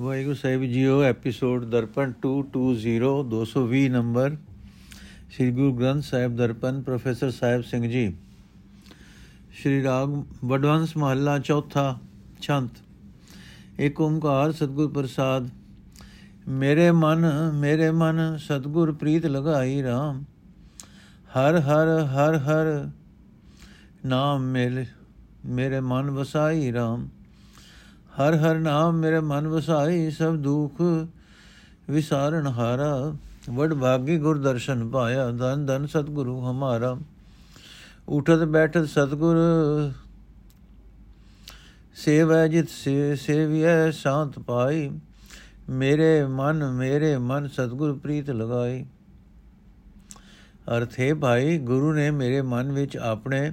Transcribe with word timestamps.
ਵਾਹਿਗੁਰੂ 0.00 0.34
ਸਾਹਿਬ 0.34 0.62
JIO, 0.64 1.02
episode 1.02 1.64
Darpan 1.64 2.12
220 2.20 3.22
220 3.22 3.88
number, 3.88 4.36
Sri 5.32 5.50
Guru 5.50 5.72
Granth 5.72 6.04
Sahib 6.04 6.36
Darpan, 6.36 6.80
professor 6.82 7.30
Sahib 7.30 7.62
Singh 7.62 7.88
ji. 7.88 8.14
Sri 9.52 9.82
Raag 9.82 10.14
ਵਡਵੰਸ 10.44 10.96
ਮਹੱਲਾ 10.96 11.38
ਚੌਥਾ 11.38 11.98
ਛੰਤ। 12.40 12.80
ਏਕ 13.80 14.00
ਓੰਕਾਰ 14.00 14.52
ਸਤਿਗੁਰ 14.52 14.90
ਪ੍ਰਸਾਦ, 14.92 15.48
ਮੇਰੇ 16.48 16.90
ਮਨ 16.90 17.30
ਮੇਰੇ 17.54 17.90
ਮਨ 17.90 18.36
ਸਤਿਗੁਰ 18.38 18.92
ਪ੍ਰੀਤ 18.92 19.26
ਲਗਾਈ 19.26 19.82
RAM 19.82 20.24
ਹਰ 21.36 21.60
ਹਰ 21.60 21.98
ਹਰ 22.06 22.38
ਹਰ 22.40 22.88
ਨਾਮ 24.06 24.52
ਮਿਲ, 24.52 24.84
ਮੇਰੇ 25.46 25.80
ਮਨ 25.80 26.10
ਵਸਾਈ 26.10 26.72
RAM 26.72 27.08
ਹਰ 28.20 28.34
ਹਰ 28.34 28.58
ਨਾਮ 28.58 28.94
ਮੇਰੇ 28.94 29.20
ਮਨ 29.20 29.48
ਵਸਾਈ, 29.48 30.10
ਸਭ 30.10 30.36
ਦੁਖ 30.36 30.80
ਵਿਸਾਰਨ 31.90 32.46
ਹਾਰਾ। 32.46 33.14
ਵਡ 33.50 33.74
ਭਾਗੀ 33.74 34.18
ਗੁਰ 34.18 34.38
ਦਰਸ਼ਨ 34.38 34.88
ਪਾਇਆ, 34.88 35.30
ਧਨ 35.30 35.66
ਧਨ 35.66 35.86
ਸਤਿਗੁਰੂ 35.86 36.50
ਹਮਾਰਾ। 36.50 36.96
ਉਠਤ 38.08 38.44
ਬੈਠਤ 38.44 38.88
ਸਤਿਗੁਰ, 38.88 39.36
ਸੇਵੈ 41.94 42.48
ਜਿਤ 42.48 42.70
ਸੇ, 42.70 43.16
ਸੇਵਿਐ 43.16 43.90
ਸ਼ਾਂਤ 43.90 44.38
ਪਾਈ। 44.38 44.90
ਮੇਰੇ 45.70 46.24
ਮਨ 46.24 46.72
ਮੇਰੇ 46.72 47.18
ਮਨ 47.18 47.48
ਸਤਿਗੁਰ 47.48 47.98
ਪ੍ਰੀਤ 47.98 48.30
ਲਗਾਈ। 48.30 48.84
ਅਰਥ 50.76 51.00
ਹੈ 51.00 51.14
ਭਾਈ, 51.14 51.58
ਗੁਰੂ 51.58 51.92
ਨੇ 51.92 52.10
ਮੇਰੇ 52.10 52.42
ਮਨ 52.42 52.72
ਵਿੱਚ 52.72 52.96
ਆਪਣੇ 52.96 53.52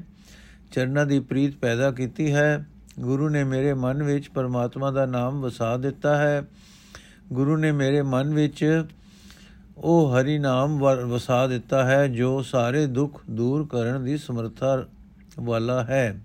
ਚਰਨਾਂ 0.72 1.06
ਦੀ 1.06 1.20
ਪ੍ਰੀਤ 1.20 1.56
ਪੈਦਾ 1.56 1.92
ਕੀਤੀ 1.92 2.34
ਹੈ। 2.34 2.66
ਗੁਰੂ 3.00 3.30
ਨੇ 3.30 3.44
ਮੇਰੇ 3.44 3.74
ਮਨ 3.74 4.04
ਵਿੱਚ 4.04 4.30
ਪਰਮਾਤਮਾ 4.30 4.92
ਦਾ 4.92 5.06
ਨਾਮ 5.06 5.42
ਵਸਾ 5.42 5.78
ਦਿੱਤਾ 5.78 6.18
ਹੈ। 6.18 6.48
ਗੁਰੂ 7.34 7.58
ਨੇ 7.58 7.72
ਮੇਰੇ 7.72 8.02
ਮਨ 8.02 8.34
ਵਿੱਚ 8.34 8.86
ਉਹ 9.78 10.14
ਹਰੀ 10.14 10.40
ਨਾਮ 10.40 10.80
ਵਸਾ 11.08 11.48
ਦਿੱਤਾ 11.48 11.84
ਹੈ, 11.84 12.08
ਜੋ 12.08 12.42
ਸਾਰੇ 12.42 12.86
ਦੁੱਖ 12.86 13.22
ਦੂਰ 13.32 13.68
ਕਰਨ 13.68 14.04
ਦੀ 14.04 14.18
ਸਮਰੱਥਾ 14.18 14.86
ਵਾਲਾ 15.40 15.84
ਹੈ। 15.84 16.22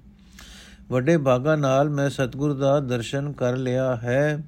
ਵੱਡੇ 0.91 1.19
ਭਾਗਾ 1.19 1.56
ਨਾਲ 1.56 1.91
ਮੈਂ 1.91 2.11
ਸਤਿਗੁਰ 2.11 2.53
ਦਾ 2.53 2.81
ਦਰਸ਼ਨ 2.81 3.33
ਕਰ 3.33 3.56
ਲਿਆ 3.56 3.97
ਹੈ। 3.97 4.44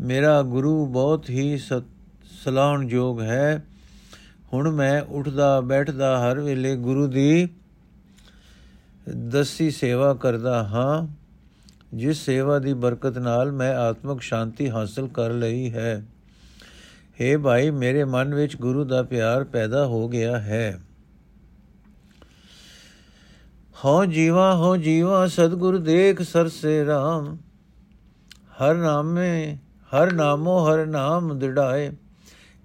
ਮੇਰਾ 0.00 0.42
ਗੁਰੂ 0.42 0.86
ਬਹੁਤ 0.86 1.30
ਹੀ 1.30 1.58
ਸਲਾਹਣ 2.44 2.82
ਯੋਗ 2.88 3.20
ਹੈ। 3.20 3.64
ਹੁਣ 4.52 4.70
ਮੈਂ 4.70 5.02
ਉੱਠਦਾ 5.02 5.60
ਬੈਠਦਾ 5.60 6.30
ਹਰ 6.30 6.40
ਵੇਲੇ 6.40 6.76
ਗੁਰੂ 6.76 7.06
ਦੀ 7.06 7.48
ਦਸੀ 9.10 9.70
ਸੇਵਾ 9.70 10.14
ਕਰਦਾ 10.14 10.62
ਹਾਂ, 10.62 11.06
ਜਿਸ 11.96 12.24
ਸੇਵਾ 12.24 12.58
ਦੀ 12.58 12.72
ਬਰਕਤ 12.72 13.18
ਨਾਲ 13.18 13.52
ਮੈਂ 13.52 13.76
ਆਤਮਿਕ 13.76 14.20
ਸ਼ਾਂਤੀ 14.20 14.70
ਹਾਸਲ 14.70 15.08
ਕਰ 15.08 15.30
ਲਈ 15.30 15.72
ਹੈ। 15.72 16.04
हे 17.20 17.40
ਭਾਈ, 17.40 17.70
ਮੇਰੇ 17.70 18.04
ਮਨ 18.04 18.34
ਵਿੱਚ 18.34 18.56
ਗੁਰੂ 18.56 18.84
ਦਾ 18.84 19.02
ਪਿਆਰ 19.02 19.44
ਪੈਦਾ 19.44 19.86
ਹੋ 19.86 20.08
ਗਿਆ 20.08 20.38
ਹੈ। 20.38 20.80
ਹੋ 23.84 24.04
ਜੀਵਾ 24.04 24.54
ਹੋ 24.54 24.76
ਜੀਵਾ, 24.76 25.26
ਸਤਗੁਰ 25.26 25.78
ਦੇਖ 25.78 26.22
ਸਰਸੇ 26.22 26.84
RAM 26.84 27.36
ਹਰ 28.62 28.74
ਨਾਮੇ, 28.74 29.56
ਹਰ 29.94 30.12
ਨਾਮੋ, 30.12 30.68
ਹਰ 30.68 30.86
ਨਾਮ 30.86 31.38
ਦਿੜਾਏ 31.38 31.92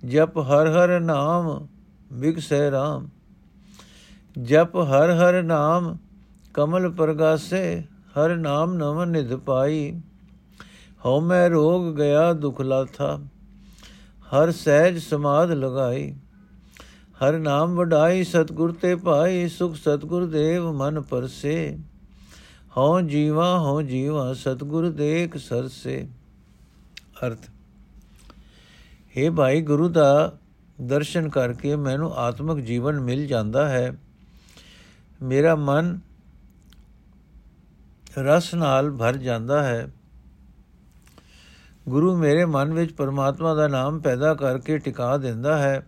ਜਪ 0.05 0.37
ਹਰ 0.37 0.67
ਹਰ 0.67 0.99
ਨਾਮ 0.99 1.67
ਬਿਗਸੈ 2.13 2.69
RAM 2.69 3.07
ਜਪ 4.41 4.75
ਹਰ 4.75 5.11
ਹਰ 5.11 5.43
ਨਾਮ 5.43 5.97
ਕਮਲ 6.57 6.89
ਪ੍ਰਗਾਸੇ, 6.89 7.83
ਹਰ 8.13 8.35
ਨਾਮ 8.35 8.73
ਨਵ 8.73 9.03
ਨਿਧ 9.03 9.33
ਪਾਈ। 9.35 10.01
ਹਉ 11.05 11.19
ਮੈਂ 11.19 11.49
ਰੋਗ 11.49 11.95
ਗਿਆ 11.95 12.31
ਦੁਖ 12.33 12.61
ਲਾਥਾ, 12.61 13.19
ਹਰ 14.31 14.51
ਸਹਿਜ 14.51 14.97
ਸਮਾਦ 14.97 15.51
ਲਗਾਈ। 15.51 16.11
ਹਰ 17.19 17.37
ਨਾਮ 17.39 17.75
ਵਡਾਈ, 17.75 18.23
ਸਤਗੁਰ 18.23 18.71
ਤੇ 18.71 18.95
ਪਾਈ 18.95 19.47
ਸੁਖ 19.47 19.75
ਸਤਗੁਰ 19.75 20.25
ਦੇਵ 20.25 20.71
ਮਨ 20.71 21.01
ਪਰਸੇ। 21.01 21.77
ਹਉ 22.77 23.01
ਜੀਵਾ 23.01 23.59
ਹਉ 23.59 23.81
ਜੀਵਾ, 23.81 24.33
ਸਤਗੁਰ 24.33 24.89
ਦੇਖ 24.89 25.37
ਸਰਸੇ। 25.37 26.07
ਅਰਥ 27.27 27.49
हे 29.15 29.31
ਭਾਈ 29.33 29.61
ਗੁਰੂ 29.61 29.89
ਦਾ 29.89 30.37
ਦਰਸ਼ਨ 30.81 31.29
ਕਰਕੇ 31.29 31.75
ਮੈਨੂੰ 31.75 32.13
ਆਤਮਿਕ 32.15 32.65
ਜੀਵਨ 32.65 32.99
ਮਿਲ 32.99 33.25
ਜਾਂਦਾ 33.27 33.69
ਹੈ। 33.69 33.97
ਮੇਰਾ 35.21 35.55
ਮਨ 35.55 35.99
ਰਸ 38.17 38.53
ਨਾਲ 38.53 38.91
ਭਰ 38.91 39.17
ਜਾਂਦਾ 39.17 39.63
ਹੈ। 39.63 39.87
ਗੁਰੂ 41.89 42.17
ਮੇਰੇ 42.17 42.45
ਮਨ 42.45 42.73
ਵਿੱਚ 42.73 42.93
ਪਰਮਾਤਮਾ 42.93 43.53
ਦਾ 43.53 43.67
ਨਾਮ 43.67 43.99
ਪੈਦਾ 43.99 44.33
ਕਰਕੇ 44.33 44.77
ਟਿਕਾ 44.77 45.17
ਦਿੰਦਾ 45.17 45.57
ਹੈ। 45.57 45.87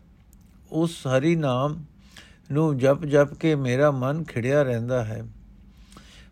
ਉਸ 0.72 1.08
ਹਰੀ 1.08 1.36
ਨਾਮ 1.36 1.84
ਨੂੰ 2.52 2.78
ਜਪ 2.78 3.06
ਜਪ 3.06 3.34
ਕੇ 3.34 3.56
ਮੇਰਾ 3.56 3.92
ਮਨ 3.92 4.24
ਖਿੜਿਆ 4.24 4.64
ਰਹਿੰਦਾ 4.64 5.04
ਹੈ। 5.04 5.28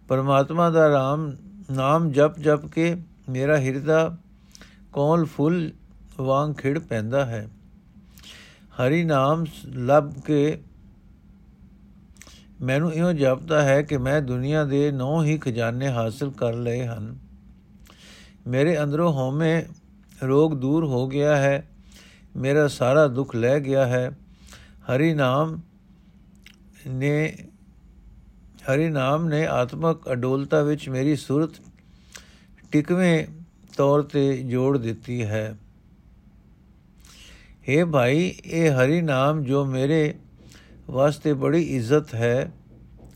ਪਰਮਾਤਮਾ 0.08 0.70
ਦਾ 0.70 0.90
ਰਾਮ 0.90 1.36
ਨਾਮ 1.72 2.12
ਜਪ 2.12 2.40
ਜਪ 2.40 2.66
ਕੇ 2.66 2.98
ਮੇਰਾ 3.30 3.58
ਹਿਰਦਾ 3.58 4.18
ਕੋਲ 4.94 5.26
ਫੁੱਲ 5.26 5.72
ਵਾਂਗ 6.18 6.54
ਖਿੜ 6.54 6.80
ਪੈਂਦਾ 6.80 7.26
ਹੈ। 7.26 7.50
ਹਰੀ 8.82 9.04
ਨਾਮ 9.04 9.46
ਲੱਭ 9.66 10.14
ਕੇ 10.14 10.62
ਮੈਨੂੰ 12.62 12.94
ਇਹੋ 12.94 13.14
ਜਾਪਦਾ 13.14 13.62
ਹੈ 13.62 13.82
ਕਿ 13.82 13.98
ਮੈਂ 13.98 14.22
ਦੁਨੀਆ 14.22 14.64
ਦੇ 14.64 14.92
ਨੌ 14.92 15.24
ਹੀ 15.24 15.38
ਖਜ਼ਾਨੇ 15.38 15.88
ਹਾਸਲ 15.88 16.32
ਕਰ 16.32 16.54
ਲਏ 16.54 16.86
ਹਨ। 16.86 17.18
ਮੇਰੇ 18.48 18.84
ਅੰਦਰੋਂ 18.84 19.14
ਹਉਮੈ 19.14 19.64
ਰੋਗ 20.24 20.54
ਦੂਰ 20.54 20.86
ਹੋ 20.86 21.08
ਗਿਆ 21.08 21.36
ਹੈ। 21.36 21.68
ਮੇਰਾ 22.36 22.68
ਸਾਰਾ 22.68 23.08
ਦੁੱਖ 23.08 23.36
ਲੈ 23.36 23.60
ਗਿਆ 23.60 23.86
ਹੈ। 23.86 24.12
ਹਰੀ 24.92 25.14
ਨਾਮ 25.14 25.62
ਨੇ, 26.88 27.36
ਹਰੀ 28.74 28.90
ਨਾਮ 28.90 29.28
ਨੇ 29.28 29.48
ਆਤਮਕ 29.48 30.12
ਅਡੋਲਤਾ 30.12 30.62
ਵਿੱਚ 30.62 30.90
ਮੇਰੀ 30.90 31.16
ਸੁਰਤ 31.16 31.50
ਟਿਕਵੇਂ 32.72 33.28
ਤੌਰ 33.78 34.02
ਤੇ 34.02 34.38
ਜੋੜ 34.38 34.78
ਦਿੱਤੀ 34.78 35.24
ਹੈ। 35.24 35.58
हे 37.70 37.88
ਭਾਈ, 37.88 38.36
ਇਹ 38.46 38.72
ਹਰੀ 38.72 39.02
ਨਾਮ 39.02 39.44
ਜੋ 39.44 39.66
ਮੇਰੇ 39.66 40.16
ਵਾਸਤੇ 40.90 41.34
ਬੜੀ 41.34 41.62
ਇੱਜ਼ਤ 41.62 42.16
ਹੈ। 42.16 42.52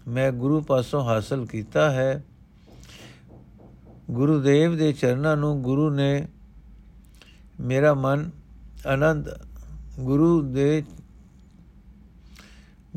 ਮੈਂ 0.08 0.32
ਗੁਰੂ 0.32 0.62
ਪਾਸੋਂ 0.62 1.04
ਹਾਸਲ 1.04 1.46
ਕੀਤਾ 1.46 1.92
ਹੈ। 1.92 2.24
ਗੁਰੂਦੇਵ 4.12 4.78
ਦੇ 4.78 4.94
ਚਰਨਾਂ 4.94 5.38
ਨੂੰ 5.38 5.62
ਗੁਰੂ 5.62 5.90
ਨੇ 5.90 6.28
ਮੇਰਾ 7.60 7.94
ਮਨ 7.94 8.30
ਆਨੰਦ, 8.88 9.30
ਗੁਰੂ 10.00 10.42
ਦੇ, 10.42 10.84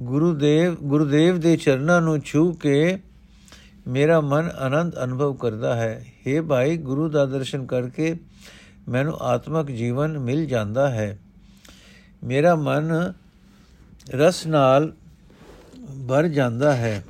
ਗੁਰੂਦੇਵ 0.01 0.75
ਗੁਰੂਦੇਵ 0.75 1.41
ਦੇ 1.41 1.57
ਚਰਨਾਂ 1.57 2.01
ਨੂੰ 2.01 2.21
ਛੂ 2.21 2.53
ਕੇ 2.53 2.99
ਮੇਰਾ 3.89 4.21
ਮਨ 4.21 4.51
ਆਨੰਦ 4.59 4.93
ਅਨੁਭਵ 5.05 5.35
ਕਰਦਾ 5.35 5.77
ਹੈ। 5.77 6.07
हे 6.21 6.47
ਭਾਈ, 6.47 6.77
ਗੁਰੂ 6.77 7.09
ਦਾ 7.09 7.27
ਦਰਸ਼ਨ 7.27 7.67
ਕਰਕੇ 7.67 8.17
ਮੈਨੂੰ 8.89 9.15
ਆਤਮਿਕ 9.15 9.67
ਜੀਵਨ 9.67 10.19
ਮਿਲ 10.19 10.47
ਜਾਂਦਾ 10.47 10.91
ਹੈ। 10.91 11.19
ਮੇਰਾ 12.25 12.55
ਮਨ 12.55 13.13
ਰਸ 14.07 14.47
ਨਾਲ 14.47 14.93
ਭਰ 16.09 16.29
ਜਾਂਦਾ 16.29 16.75
ਹੈ 16.75 17.03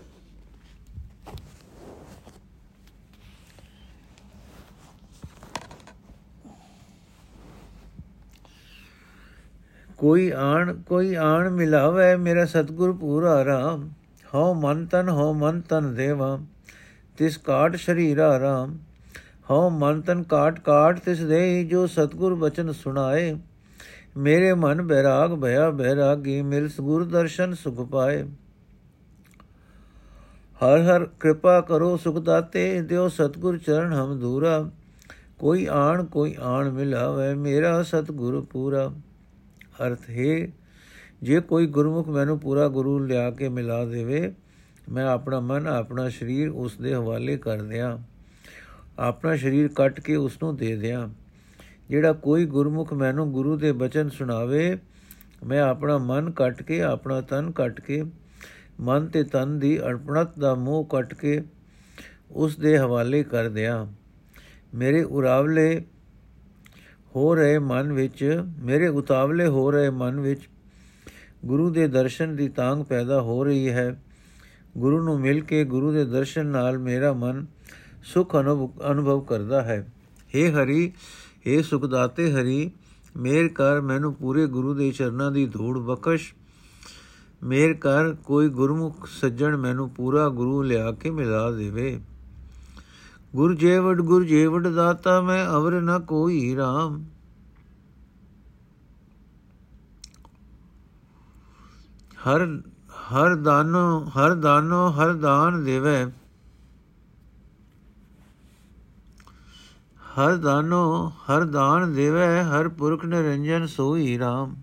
ਕੋਈ 9.98 10.30
ਆਣ 10.30 10.72
ਕੋਈ 10.88 11.14
ਆਣ 11.14 11.48
ਮਿਲਾਵੇ 11.50 12.14
ਮੇਰਾ 12.16 12.44
ਸਤਗੁਰ 12.44 12.92
ਪੂਰਾ 12.92 13.32
ਆਰਾਮ 13.32 13.88
ਹਉ 14.34 14.54
ਮਨ 14.54 14.84
ਤਨ 14.86 15.08
ਹਉ 15.08 15.32
ਮਨ 15.32 15.60
ਤਨ 15.60 15.94
ਦੇਵਾ 15.94 16.38
ਤਿਸ 17.18 17.36
ਕਾਟ 17.36 17.76
ਸ਼ਰੀਰ 17.76 18.18
ਆਰਾਮ 18.18 18.76
ਹਉ 19.50 19.70
ਮਨ 19.70 20.00
ਤਨ 20.00 20.22
ਕਾਟ 20.22 20.58
ਕਾਟ 20.60 20.98
ਤਿਸ 20.98 21.20
ਦੇ 21.20 21.64
ਜੋ 21.64 21.86
ਸਤਗੁਰ 21.86 22.34
ਬਚਨ 22.34 22.72
ਸੁਣਾਏ 22.72 23.34
ਮੇਰੇ 24.16 24.54
ਮਨ 24.54 24.82
ਬੈਰਾਗ 24.82 25.40
ਭਇਆ 25.40 25.70
ਬੈਰਾਗੀ, 25.70 26.42
ਮਿਲ 26.42 26.68
ਸਗੁਰ 26.68 27.04
ਦਰਸ਼ਨ 27.04 27.54
ਸੁਖ 27.54 27.88
ਪਾਏ। 27.88 28.22
ਹਰ 30.64 30.82
ਹਰ 30.82 31.04
ਕਿਰਪਾ 31.04 31.60
ਕਰੋ 31.60 31.96
ਸੁਖ 31.96 32.18
ਦਾਤੇ, 32.18 32.82
ਦਿਓ 32.82 33.08
ਸਤਗੁਰ 33.08 33.58
ਚਰਨ 33.58 33.92
ਹਮ 33.92 34.18
ਦੂਰਾ 34.18 34.70
ਕੋਈ 35.38 35.66
ਆਣ 35.66 36.04
ਕੋਈ 36.04 36.36
ਆਣ 36.40 36.70
ਮਿਲਾਵੇ, 36.70 37.34
ਮੇਰਾ 37.34 37.82
ਸਤਗੁਰ 37.82 38.46
ਪੂਰਾ। 38.50 38.92
ਅਰਥ 39.86 40.10
ਹੈ, 40.10 40.48
ਜੇ 41.22 41.40
ਕੋਈ 41.40 41.66
ਗੁਰਮੁਖ 41.66 42.08
ਮੈਨੂੰ 42.08 42.38
ਪੂਰਾ 42.38 42.68
ਗੁਰੂ 42.68 42.98
ਲਿਆ 42.98 43.30
ਕੇ 43.30 43.48
ਮਿਲਾ 43.48 43.84
ਦੇਵੇ, 43.84 44.34
ਮੈਂ 44.92 45.06
ਆਪਣਾ 45.06 45.40
ਮਨ, 45.40 45.66
ਆਪਣਾ 45.66 46.08
ਸਰੀਰ 46.08 46.48
ਉਸ 46.48 46.76
ਦੇ 46.76 46.94
ਹਵਾਲੇ 46.94 47.36
ਕਰ 47.36 47.62
ਦਿਆਂ। 47.62 47.98
ਆਪਣਾ 48.98 49.36
ਸਰੀਰ 49.36 49.68
ਕੱਟ 49.68 50.00
ਕੇ 50.00 50.16
ਉਸ 50.16 50.38
ਨੂੰ 50.42 50.56
ਦੇ 50.56 50.76
ਦਿਆਂ। 50.76 51.08
ਜਿਹੜਾ 51.88 52.12
ਕੋਈ 52.12 52.44
ਗੁਰਮੁਖ 52.46 52.92
ਮੈਨੂੰ 52.92 53.30
ਗੁਰੂ 53.32 53.56
ਦੇ 53.56 53.72
ਬਚਨ 53.72 54.08
ਸੁਣਾਵੇ, 54.08 54.76
ਮੈਂ 55.46 55.62
ਆਪਣਾ 55.62 55.98
ਮਨ 55.98 56.30
ਕੱਟ 56.30 56.62
ਕੇ, 56.62 56.82
ਆਪਣਾ 56.82 57.20
ਤਨ 57.20 57.50
ਕੱਟ 57.50 57.80
ਕੇ, 57.80 58.02
ਮਨ 58.80 59.06
ਤੇ 59.06 59.22
ਤਨ 59.22 59.58
ਦੀ 59.58 59.78
ਅਰਪਣਤ 59.78 60.38
ਦਾ 60.38 60.54
ਮੋਹ 60.54 60.84
ਕੱਟ 60.84 61.14
ਕੇ 61.14 61.40
ਉਸ 62.30 62.56
ਦੇ 62.56 62.78
ਹਵਾਲੇ 62.78 63.22
ਕਰ 63.22 63.48
ਦਿਆਂ। 63.48 63.86
ਮੇਰੇ 64.74 65.02
ਉਰਾਵਲੇ 65.02 65.84
ਹੋ 67.16 67.34
ਰਹੇ 67.34 67.58
ਮਨ 67.58 67.92
ਵਿੱਚ, 67.92 68.42
ਮੇਰੇ 68.58 68.88
ਉਤਾਵਲੇ 68.88 69.46
ਹੋ 69.46 69.70
ਰਹੇ 69.70 69.90
ਮਨ 69.90 70.20
ਵਿੱਚ 70.20 70.48
ਗੁਰੂ 71.44 71.70
ਦੇ 71.70 71.86
ਦਰਸ਼ਨ 71.88 72.36
ਦੀ 72.36 72.48
ਤਾਂਗ 72.48 72.78
ਪੈਦਾ 72.78 73.20
ਹੋ 73.20 73.44
ਰਹੀ 73.44 73.68
ਹੈ। 73.68 74.00
ਗੁਰੂ 74.78 75.02
ਨੂੰ 75.02 75.20
ਮਿਲ 75.20 75.40
ਕੇ 75.40 75.64
ਗੁਰੂ 75.64 75.92
ਦੇ 75.92 76.04
ਦਰਸ਼ਨ 76.04 76.46
ਨਾਲ 76.46 76.78
ਮੇਰਾ 76.78 77.12
ਮਨ 77.12 77.46
ਸੁਖ 78.04 78.34
ਅਨੁਭਵ 78.36 79.20
ਕਰਦਾ 79.20 79.62
ਹੈ। 79.62 79.86
हे 80.34 80.50
ਹਰੀ 80.52 80.92
हे 81.46 81.62
ਸੁਖਦਾਤੇ 81.62 82.32
ਹਰੀ, 82.32 82.70
ਮੇਰ 83.16 83.48
ਕਰ 83.48 83.80
ਮੈਨੂੰ 83.80 84.14
ਪੂਰੇ 84.14 84.46
ਗੁਰੂ 84.46 84.74
ਦੇ 84.74 84.90
ਚਰਨਾਂ 84.90 85.30
ਦੀ 85.30 85.46
ਧੂੜ 85.46 85.78
ਬਖਸ਼। 85.78 86.34
ਮੇਰ 87.42 87.74
ਕਰ 87.74 88.14
ਕੋਈ 88.14 88.48
ਗੁਰਮੁਖ 88.48 89.06
ਸੱਜਣ 89.06 89.56
ਮੈਨੂੰ 89.56 89.90
ਪੂਰਾ 89.90 90.28
ਗੁਰੂ 90.28 90.62
ਲਿਆ 90.62 90.92
ਕੇ 90.92 91.10
ਮਿਲਾ 91.10 91.50
ਦੇਵੇ। 91.50 92.00
ਗੁਰ 93.34 93.54
ਜੇਵੜ 93.54 94.00
ਗੁਰ 94.00 94.24
ਜੇਵੜ 94.24 94.68
ਦਾਤਾ, 94.68 95.20
ਮੈਂ 95.20 95.46
ਅਵਰ 95.46 95.80
ਨ 95.80 96.00
ਕੋਈ 96.00 96.56
RAM 96.56 97.02
ਹਰ 102.28 102.60
ਹਰ 103.12 103.34
ਦਾਨੋ 103.34 104.04
ਹਰ 104.04 104.34
ਦਾਨੋ, 104.34 104.88
ਹਰ 104.90 105.12
ਦਾਨ 105.12 105.64
ਦੇਵੇ। 105.64 106.06
ਹਰ 110.18 110.36
ਦਾਨੋ, 110.36 111.12
ਹਰ 111.22 111.44
ਦਾਨ 111.44 111.92
ਦੇਵੇ, 111.94 112.42
ਹਰ 112.42 112.68
ਪੁਰਖ 112.68 113.04
ਨਿਰੰਜਨ 113.04 113.66
ਸੋਈ 113.66 114.18
RAM 114.18 114.54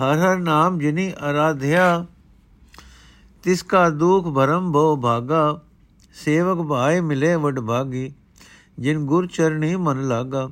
ਹਰ 0.00 0.18
ਹਰ 0.18 0.36
ਨਾਮ 0.36 0.78
ਜਿਨੀ 0.78 1.12
ਅਰਾਧਿਆ, 1.30 2.04
ਤਿਸ 3.42 3.62
ਕਾ 3.62 3.88
ਦੁਖ 3.90 4.26
ਭਰਮ 4.34 4.72
ਭੋ 4.72 4.96
ਭਾਗਾ, 4.96 5.60
ਸੇਵਕ 6.14 6.66
ਭਾਏ 6.66 7.00
ਮਿਲੇ 7.00 7.34
ਵਡ 7.36 7.60
ਭਾਗੀ, 7.60 8.12
ਜਿਨ 8.78 9.04
ਗੁਰ 9.06 9.26
ਚਰਣੀ 9.26 9.76
ਮਨ 9.76 10.06
ਲਾਗਾ। 10.08 10.48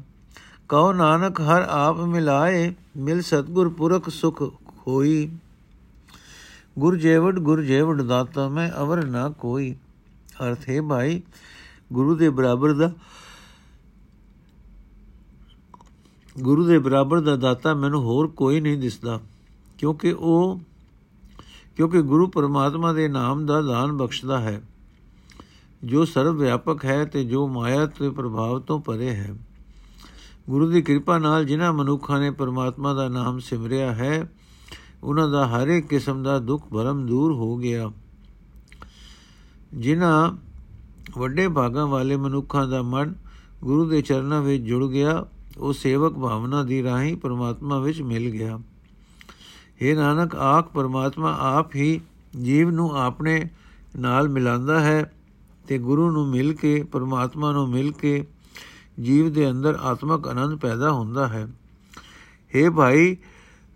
ਕਉ 0.68 0.92
ਨਾਨਕ 0.92 1.40
ਹਰ 1.40 1.66
ਆਪ 1.68 2.00
ਮਿਲਾਏ, 2.00 2.72
ਮਿਲ 2.96 3.20
ਸਤਗੁਰ 3.22 3.68
ਪੁਰਖ 3.68 4.08
ਸੁਖ 4.08 4.42
ਹੋਈ 4.86 5.30
ਗੁਰ 6.78 6.96
ਜੇਵੜ 6.96 7.38
ਗੁਰ 7.38 7.62
ਜੇਵੜ 7.62 8.02
ਦਾਤਾ, 8.02 8.48
ਮੈਂ 8.48 8.70
ਅਵਰ 8.80 9.04
ਨਾ 9.04 9.28
ਕੋਈ। 9.28 9.74
ਅਰਥ 10.42 10.68
ਹੈ 10.68 10.80
ਭਾਈ, 10.82 11.22
ਗੁਰੂ 11.92 12.14
ਦੇ 12.14 12.30
ਬਰਾਬਰ 12.30 12.72
ਦਾ 12.72 12.90
ਗੁਰੂ 16.42 16.64
ਦੇ 16.64 16.78
ਬਰਾਬਰ 16.78 17.20
ਦਾ 17.20 17.36
ਦਾਤਾ 17.36 17.74
ਮੈਨੂੰ 17.74 18.02
ਹੋਰ 18.02 18.28
ਕੋਈ 18.28 18.60
ਨਹੀਂ 18.60 18.78
ਦਿਸਦਾ, 18.78 19.20
ਕਿਉਂਕਿ 19.78 20.12
ਉਹ, 20.12 20.60
ਕਿਉਂਕਿ 21.76 22.02
ਗੁਰੂ 22.02 22.26
ਪਰਮਾਤਮਾ 22.26 22.92
ਦੇ 22.92 23.08
ਨਾਮ 23.08 23.46
ਦਾ 23.46 23.62
ਦਾਨ 23.62 23.96
ਬਖਸ਼ਦਾ 23.96 24.38
ਹੈ। 24.40 24.62
ਜੋ 25.84 26.04
ਸਰਵ 26.04 26.36
ਵਿਆਪਕ 26.36 26.84
ਹੈ 26.84 27.04
ਤੇ 27.04 27.24
ਜੋ 27.24 27.48
ਮਾਇਆ 27.48 27.86
ਤੇ 27.86 28.10
ਪ੍ਰਭਾਵ 28.10 28.60
ਤੋਂ 28.60 28.80
ਪਰੇ 28.80 29.10
ਹੈ। 29.10 29.34
ਗੁਰੂ 30.50 30.70
ਦੀ 30.70 30.82
ਕਿਰਪਾ 30.82 31.18
ਨਾਲ 31.18 31.44
ਜਿਨ੍ਹਾਂ 31.44 31.72
ਮਨੁੱਖਾਂ 31.72 32.20
ਨੇ 32.20 32.30
ਪਰਮਾਤਮਾ 32.30 32.94
ਦਾ 32.94 33.08
ਨਾਮ 33.08 33.38
ਸਿਮਰਿਆ 33.38 33.94
ਹੈ, 33.94 34.32
ਉਹਨਾਂ 35.02 35.28
ਦਾ 35.28 35.46
ਹਰ 35.46 35.68
ਇੱਕ 35.68 35.86
ਕਿਸਮ 35.86 36.22
ਦਾ 36.22 36.38
ਦੁੱਖ 36.38 36.68
ਭਰਮ 36.68 37.06
ਦੂਰ 37.06 37.32
ਹੋ 37.32 37.56
ਗਿਆ। 37.56 37.90
ਜਿਨ੍ਹਾਂ 39.74 40.32
ਵੱਡੇ 41.18 41.48
ਭਾਗਾਂ 41.48 41.86
ਵਾਲੇ 41.86 42.16
ਮਨੁੱਖਾਂ 42.16 42.68
ਦਾ 42.68 42.82
ਮਨ 42.82 43.14
ਗੁਰੂ 43.62 43.88
ਦੇ 43.88 44.02
ਚਰਨਾਂ 44.02 44.42
ਵਿੱਚ 44.42 44.62
ਜੁੜ 44.62 44.86
ਗਿਆ 44.86 45.26
ਉਹ 45.58 45.72
ਸੇਵਕ 45.72 46.12
ਭਾਵਨਾ 46.12 46.62
ਦੀ 46.62 46.82
ਰਾਹੀਂ 46.82 47.16
ਪਰਮਾਤਮਾ 47.16 47.78
ਵਿੱਚ 47.78 48.02
ਮਿਲ 48.02 48.30
ਗਿਆ। 48.30 48.60
ਇਹ 49.80 49.96
ਨਾਨਕ, 49.96 50.34
ਆਖ 50.34 50.68
ਪਰਮਾਤਮਾ 50.68 51.36
ਆਪ 51.40 51.74
ਹੀ 51.74 52.00
ਜੀਵ 52.42 52.70
ਨੂੰ 52.70 52.96
ਆਪਣੇ 52.96 53.50
ਨਾਲ 53.98 54.28
ਮਿਲਾਉਂਦਾ 54.28 54.80
ਹੈ 54.80 55.12
ਤੇ 55.68 55.78
ਗੁਰੂ 55.78 56.10
ਨੂੰ 56.10 56.28
ਮਿਲ 56.28 56.54
ਕੇ, 56.54 56.82
ਪਰਮਾਤਮਾ 56.82 57.52
ਨੂੰ 57.52 57.68
ਮਿਲ 57.68 57.92
ਕੇ 57.92 58.26
ਜੀਵ 59.00 59.32
ਦੇ 59.32 59.50
ਅੰਦਰ 59.50 59.78
ਆਤਮਕ 59.82 60.28
ਆਨੰਦ 60.28 60.58
ਪੈਦਾ 60.58 60.92
ਹੁੰਦਾ 60.92 61.28
ਹੈ। 61.28 61.48
हे 62.54 62.72
ਭਾਈ, 62.72 63.16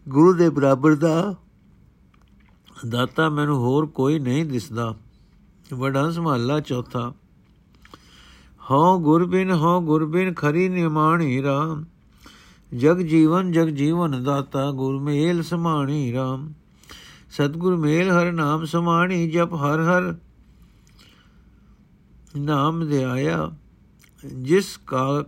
ਗੁਰੂ 0.09 0.33
ਦੇ 0.33 0.49
ਬਰਾਬਰ 0.49 0.95
ਦਾ 0.95 1.35
ਦਾਤਾ 2.89 3.29
ਮੈਨੂੰ 3.29 3.59
ਹੋਰ 3.59 3.87
ਕੋਈ 3.87 4.19
ਨਹੀਂ 4.19 4.45
ਦਿਸਦਾ। 4.45 4.95
ਵਡਾਂਸ 5.75 6.19
ਮਹੱਲਾ 6.19 6.61
ਚੌਥਾ। 6.61 7.13
ਹਉ 8.71 8.99
ਗੁਰਬਿਨ 8.99 9.51
ਹਉ 9.51 9.81
ਗੁਰਬਿਨ 9.81 10.33
ਖਰੀ 10.35 10.69
ਨਿਮਾਣੀ 10.69 11.43
ਰਾਮ। 11.43 11.85
ਜਗ 12.73 12.99
ਜੀਵਨ 13.03 13.53
ਜਗ 13.53 13.69
ਜੀਵਨ 13.75 14.23
ਦਾਤਾ 14.25 14.71
ਗੁਰ 14.71 14.99
ਮੇਲ 15.01 15.43
ਸਮਾਣੀ 15.43 16.13
ਰਾਮ। 16.13 16.49
ਸਤਗੁਰ 17.31 17.77
ਮੇਲ 17.77 18.11
ਹਰ 18.11 18.31
ਨਾਮ 18.33 18.65
ਸਮਾਣੀ, 18.65 19.29
ਜਪ 19.31 19.55
ਹਰ 19.55 19.83
ਹਰ 19.83 20.15
ਨਾਮ 22.37 22.87
ਦੇ 22.89 23.03
ਆਇਆ 23.05 23.51
ਜਿਸ 24.25 24.77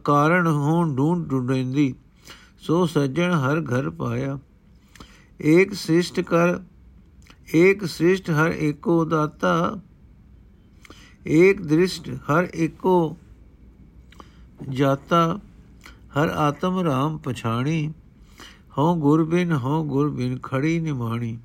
ਕਾਰਨ 0.04 0.46
ਹੋਂ 0.46 0.84
ਢੂੰਡ 0.96 1.28
ਢੂੰਡੇਂਦੀ 1.30 1.94
ਸੋ 2.60 2.84
ਸੱਜਣ 2.86 3.34
ਹਰ 3.34 3.60
ਘਰ 3.62 3.90
ਪਾਇਆ। 3.90 4.38
ਏਕ 5.40 5.72
ਸ੍ਰਿਸ਼ਟ 5.74 6.20
ਕਰ, 6.20 6.58
ਏਕ 7.54 7.84
ਸ੍ਰਿਸ਼ਟ 7.84 8.30
ਹਰ 8.30 8.54
ਏਕੋ 8.58 9.04
ਦਾਤਾ। 9.04 9.80
ਏਕ 11.26 11.62
ਦ੍ਰਿਸ਼ਟ 11.62 12.10
ਹਰ 12.30 12.48
ਏਕੋ 12.54 13.16
ਜਾਤਾ, 14.68 15.38
ਹਰ 15.88 16.28
ਆਤਮ 16.28 16.80
ਰਾਮ 16.80 17.18
ਪਛਾਣੀ, 17.18 17.92
ਹਉ 18.78 18.96
ਗੁਰ 18.96 19.24
ਬਿਨ 19.24 19.52
ਹਉ 19.52 19.84
ਗੁਰ 19.84 20.10
ਬਿਨ 20.10 20.38
ਖੜੀ 20.42 20.80
ਨਿਮਾਣੀ। 20.80 21.38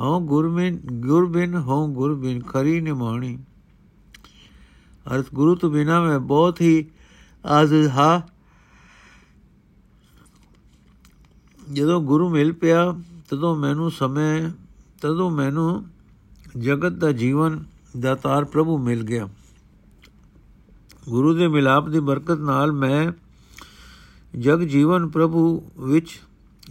ਹਉ 0.00 0.20
ਗੁਰ 0.20 0.48
ਬਿਨ 0.48 0.80
ਗੁਰ 0.92 1.26
ਬਿਨ 1.26 1.54
ਹਉ 1.54 1.88
ਗੁਰ 1.88 2.14
ਬਿਨ 2.14 2.42
ਖੜੀ 2.42 2.80
ਨਿਮਾਣੀ। 2.80 3.38
ਅਰਥ 5.14 5.26
ਗੁਰੂ 5.34 5.54
ਤੋਂ 5.54 5.70
ਬਿਨਾ 5.70 6.02
ਮੈਂ 6.02 6.20
ਬਹੁਤ 6.20 6.60
ਹੀ 6.60 6.86
ਆਜ਼ਿਜ਼ 7.46 7.88
ਹਾਂ 7.88 8.20
ਜਦੋਂ 11.72 12.00
ਗੁਰੂ 12.00 12.28
ਮਿਲ 12.28 12.52
ਪਿਆ, 12.52 12.94
ਤਦੋਂ 13.28 13.56
ਮੈਨੂੰ 13.56 13.90
ਸਮੇਂ, 13.90 14.50
ਤਦੋਂ 15.00 15.30
ਮੈਨੂੰ 15.30 15.86
ਜਗਤ 16.58 16.92
ਦਾ 16.92 17.12
ਜੀਵਨ 17.12 17.64
ਦਾਤਾਰ 18.00 18.44
ਪ੍ਰਭੂ 18.44 18.78
ਮਿਲ 18.78 19.02
ਗਿਆ। 19.02 19.28
ਗੁਰੂ 21.10 21.34
ਦੇ 21.34 21.48
ਮਿਲਾਪ 21.48 21.88
ਦੀ 21.88 22.00
ਬਰਕਤ 22.00 22.38
ਨਾਲ 22.38 22.72
ਮੈਂ 22.72 23.12
ਜਗ 24.38 24.60
ਜੀਵਨ 24.60 25.08
ਪ੍ਰਭੂ 25.08 25.70
ਵਿੱਚ 25.78 26.20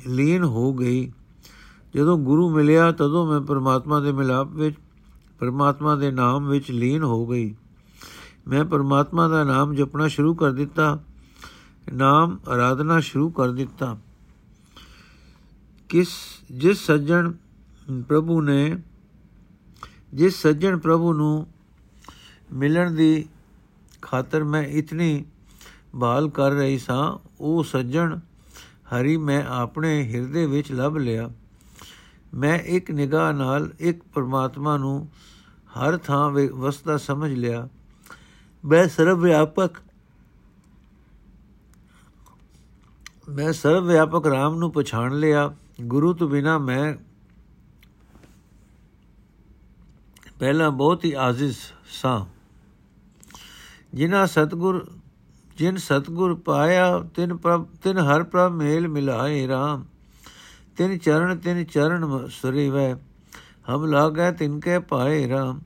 ਲੀਨ 0.08 0.44
ਹੋ 0.44 0.74
ਗਈ। 0.74 1.12
ਜਦੋਂ 1.96 2.18
ਗੁਰੂ 2.18 2.50
ਮਿਲਿਆ, 2.50 2.92
ਤਦੋਂ 2.92 3.28
ਮੈਂ 3.28 3.42
ਪਰਮਾਤਮਾ 3.42 4.00
ਦੇ 4.00 4.12
ਮਿਲਾਪ 4.12 4.48
ਵਿੱਚ, 4.48 4.76
ਪਰਮਾਤਮਾ 5.40 5.96
ਦੇ 5.96 6.12
ਨਾਮ 6.12 6.48
ਵਿੱਚ 6.48 6.72
ਲੀਨ 6.72 7.04
ਹੋ 7.04 7.28
ਗਈ। 7.28 7.56
ਮੈਂ 8.48 8.66
ਪਰਮਾਤਮਾ 8.66 9.28
ਦਾ 9.28 9.44
ਨਾਮ 9.44 9.76
ਜਪਣਾ 9.76 10.08
ਸ਼ੁਰੂ 10.08 10.34
ਕਰ 10.34 10.52
ਦਿੱਤਾ। 10.52 11.00
ਨਾਮ 11.94 12.40
ਆਰਾਧਨਾ 12.48 13.00
ਸ਼ੁਰੂ 13.00 13.30
ਕਰ 13.30 13.52
ਦਿੱਤਾ। 13.52 13.98
ਕਿਸ, 15.90 16.10
ਜਿਸ 16.52 16.78
ਸੱਜਣ 16.78 17.32
ਪ੍ਰਭੂ 18.08 18.42
ਨੇ, 18.42 18.82
ਜਿਸ 20.14 20.42
ਸੱਜਣ 20.42 20.78
ਪ੍ਰਭੂ 20.78 21.14
ਨੂੰ 21.14 21.48
ਮਿਲਣ 22.54 22.92
ਦੀ 22.92 23.26
ਖਾਤਰ 24.02 24.44
ਮੈਂ 24.44 24.64
ਇਤਨੀ 24.64 25.26
ਬਾਲ 25.96 26.30
ਕਰ 26.30 26.52
ਰਹੀ 26.52 26.78
ਸਾਂ, 26.78 27.18
ਉਹ 27.40 27.64
ਸੱਜਣ 27.64 28.20
ਹਰੀ 28.90 29.18
ਮੈਂ 29.18 29.44
ਆਪਣੇ 29.44 30.04
ਹਿਰਦੇ 30.04 30.46
ਵਿੱਚ 30.46 30.72
ਲੱਭ 30.72 30.98
ਲਿਆ। 30.98 31.30
ਮੈਂ 32.34 32.60
ਇੱਕ 32.60 32.92
ਨਿਗਾਹ 32.92 33.34
ਨਾਲ 33.34 33.74
ਇੱਕ 33.80 34.04
ਪਰਮਾਤਮਾ 34.04 34.78
ਨੂੰ 34.78 35.10
ਹਰ 35.70 35.98
ਥਾਂ 35.98 36.30
ਵਸਦਾ 36.54 36.98
ਸਮਝ 36.98 37.34
ਲਿਆ। 37.34 37.70
ਮੈਂ 38.66 38.88
ਸਰਵ 38.88 39.20
ਵਿਆਪਕ 39.20 39.70
ਮੈਂ 43.30 43.54
ਸਰਵ 43.54 43.88
ਵਿਆਪਕ 43.88 44.28
RAM 44.28 44.56
ਨੂੰ 44.56 44.72
ਪਛਾਣ 44.72 45.20
ਲਿਆ। 45.20 45.56
ਗੁਰੂ 45.82 46.14
ਤੋਂ 46.14 46.30
ਬਿਨਾ 46.30 46.58
ਮੈਂ 46.58 46.94
ਪਹਿਲਾਂ 50.40 50.72
ਬਹੁਤ 50.72 51.06
ਹੀ 51.06 51.12
ਆਜ਼ਿਜ਼ 51.12 51.58
ਸਾਂ। 51.90 52.39
ਜਿਨ੍ਹਾਂ 53.94 54.28
ਸਤਗੁਰ, 54.28 54.86
ਜਿਨ 55.58 55.78
ਸਤਗੁਰ 55.78 56.36
ਪਾਇਆ, 56.36 57.00
ਤਿਨ 57.16 57.36
ਪ੍ਰਭ, 57.38 57.66
ਤਿਨ 57.84 57.98
ਹਰ 57.98 58.24
ਪ੍ਰਭ 58.24 58.52
ਮੇਲ 58.52 58.88
ਮਿਲਾਏ 58.88 59.48
RAM 59.48 59.84
ਤਿਨ 60.78 60.98
ਚਰਨ 60.98 61.38
ਤਿਨ 61.38 61.64
ਚਰਨ 61.64 62.28
ਸਰੀ 62.28 62.70
ਵੈ 62.70 62.94
ਹਮ 63.70 63.86
ਲਾਗੈ 63.86 64.32
ਤਿਨ 64.32 64.60
ਕੇ 64.60 64.80
ਪਾਏ 64.80 65.26
RAM 65.28 65.60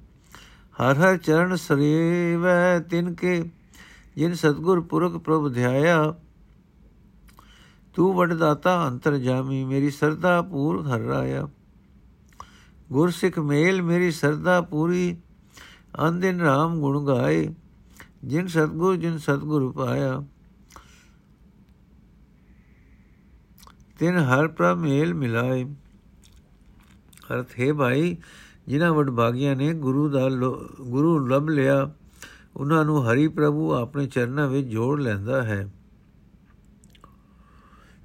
ਹਰ 0.81 0.97
ਹਰ 0.97 1.17
ਚਰਨ 1.17 1.55
ਸਰੀਵੈ 1.55 2.79
ਤਿਨ 2.79 3.13
ਕੇ, 3.13 3.51
ਜਿਨ 4.15 4.33
ਸਤਗੁਰ 4.33 4.81
ਪੁਰਖ 4.81 5.17
ਪ੍ਰਭ 5.17 5.53
ਧਿਆਇਆ। 5.53 6.13
ਤੂੰ 7.93 8.13
ਵਡਦਾਤਾ 8.15 8.87
ਅੰਤਰ 8.87 9.17
ਜਾਮੀ, 9.17 9.63
ਮੇਰੀ 9.63 9.89
ਸਰਦਾ 9.89 10.41
ਪੂਰ 10.41 10.81
ਹਰ 10.87 10.99
ਰਾਇਆ। 10.99 11.47
ਗੁਰ 12.91 13.09
ਸਿੱਖ 13.09 13.39
ਮੇਲ 13.39 13.81
ਮੇਰੀ 13.81 14.11
ਸਰਦਾ 14.11 14.61
ਪੂਰੀ 14.61 15.17
ਅੰਦਿਨ 16.07 16.41
RAM 16.41 16.79
ਗੁਣ 16.79 17.05
ਗਾਏ। 17.05 17.47
ਜਿਨ 18.23 18.47
ਸਤਗੁਰ 18.47 18.95
ਜਿਨ 18.95 19.17
ਸਤਗੁਰ 19.17 19.71
ਪਾਇਆ। 19.71 20.23
ਤਿਨ 23.99 24.17
ਹਰ 24.17 24.47
ਪ੍ਰਭ 24.47 24.77
ਮੇਲ 24.77 25.13
ਮਿਲਾਏ। 25.13 25.63
ਅਰਥ, 27.33 27.59
ਹੈ 27.59 27.73
ਭਾਈ, 27.73 28.17
ਜਿਨ੍ਹਾਂ 28.67 28.93
ਵਡਭਾਗੀਆਂ 28.93 29.55
ਨੇ 29.55 29.73
ਗੁਰੂ 29.73 30.09
ਦਾ 30.09 30.29
ਗੁਰੂ 30.81 31.27
ਲੱਭ 31.27 31.49
ਲਿਆ, 31.49 31.91
ਉਹਨਾਂ 32.55 32.85
ਨੂੰ 32.85 33.11
ਹਰੀ 33.11 33.27
ਪ੍ਰਭੂ 33.27 33.73
ਆਪਣੇ 33.73 34.07
ਚਰਨਾਂ 34.07 34.47
ਵਿੱਚ 34.47 34.67
ਜੋੜ 34.67 35.01
ਲੈਂਦਾ 35.01 35.43
ਹੈ। 35.43 35.73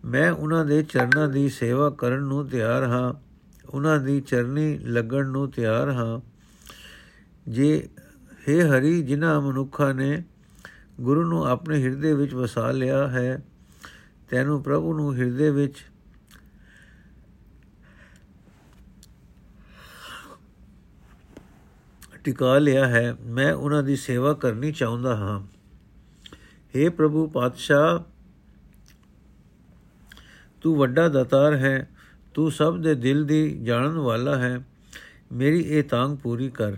ਮੈਂ 0.05 0.33
ਉਹਨਾਂ 0.33 0.65
ਦੇ 0.65 0.83
ਚਰਨਾਂ 0.83 1.29
ਦੀ 1.29 1.49
ਸੇਵਾ 1.49 1.91
ਕਰਨ 1.91 2.23
ਨੂੰ 2.23 2.49
ਤਿਆਰ 2.49 2.83
ਹਾਂ, 2.83 3.15
ਉਹਨਾਂ 3.71 3.99
ਦੀ 3.99 4.21
ਚਰਨੀ 4.21 4.79
ਲੱਗਣ 4.79 5.27
ਨੂੰ 5.27 5.51
ਤਿਆਰ 5.51 5.91
ਹਾਂ। 5.91 6.21
ਜੇ 7.51 7.89
हे 8.38 8.68
ਹਰੀ, 8.68 9.02
ਜਿਨ੍ਹਾਂ 9.02 9.40
ਮਨੁੱਖਾਂ 9.40 9.95
ਨੇ 9.95 10.25
ਗੁਰੂ 11.00 11.25
ਨੂੰ 11.25 11.45
ਆਪਣੇ 11.45 11.83
ਹਿਰਦੇ 11.83 12.14
ਵਿੱਚ 12.14 12.35
ਵਸਾ 12.35 12.71
ਲਿਆ 12.71 13.09
ਹੈ, 13.09 13.42
ਤੈਨੂੰ 14.30 14.62
ਪ੍ਰਭੂ 14.62 14.95
ਨੂੰ 14.95 15.16
ਹਿਰਦੇ 15.16 15.50
ਵਿੱਚ 15.50 15.76
ਟਿਕਾ 22.25 22.59
ਲਿਆ 22.59 22.88
ਹੈ। 22.88 23.16
ਮੈਂ 23.21 23.52
ਉਹਨਾਂ 23.52 23.83
ਦੀ 23.83 23.97
ਸੇਵਾ 23.97 24.35
ਕਰਨੀ 24.35 24.73
ਚਾਹੁੰਦਾ 24.73 25.16
ਹਾਂ। 25.16 25.47
हे 26.76 26.92
ਪ੍ਰਭੂ 26.92 27.26
ਪਾਤਸ਼ਾਹ, 27.26 27.99
ਤੂੰ 30.61 30.76
ਵੱਡਾ 30.76 31.09
ਦਾਤਾਰ 31.09 31.54
ਹੈ, 31.54 31.88
ਤੂੰ 32.35 32.50
ਸਭ 32.50 32.78
ਦੇ 32.78 32.95
ਦਿਲ 32.95 33.25
ਦੀ 33.25 33.64
ਜਾਣਨ 33.64 33.99
ਵਾਲਾ 33.99 34.38
ਹੈ। 34.38 34.61
ਮੇਰੀ 35.33 35.61
ਇਹ 35.61 35.85
ਤਾਂਗ 35.85 36.16
ਪੂਰੀ 36.16 36.49
ਕਰ। 36.49 36.76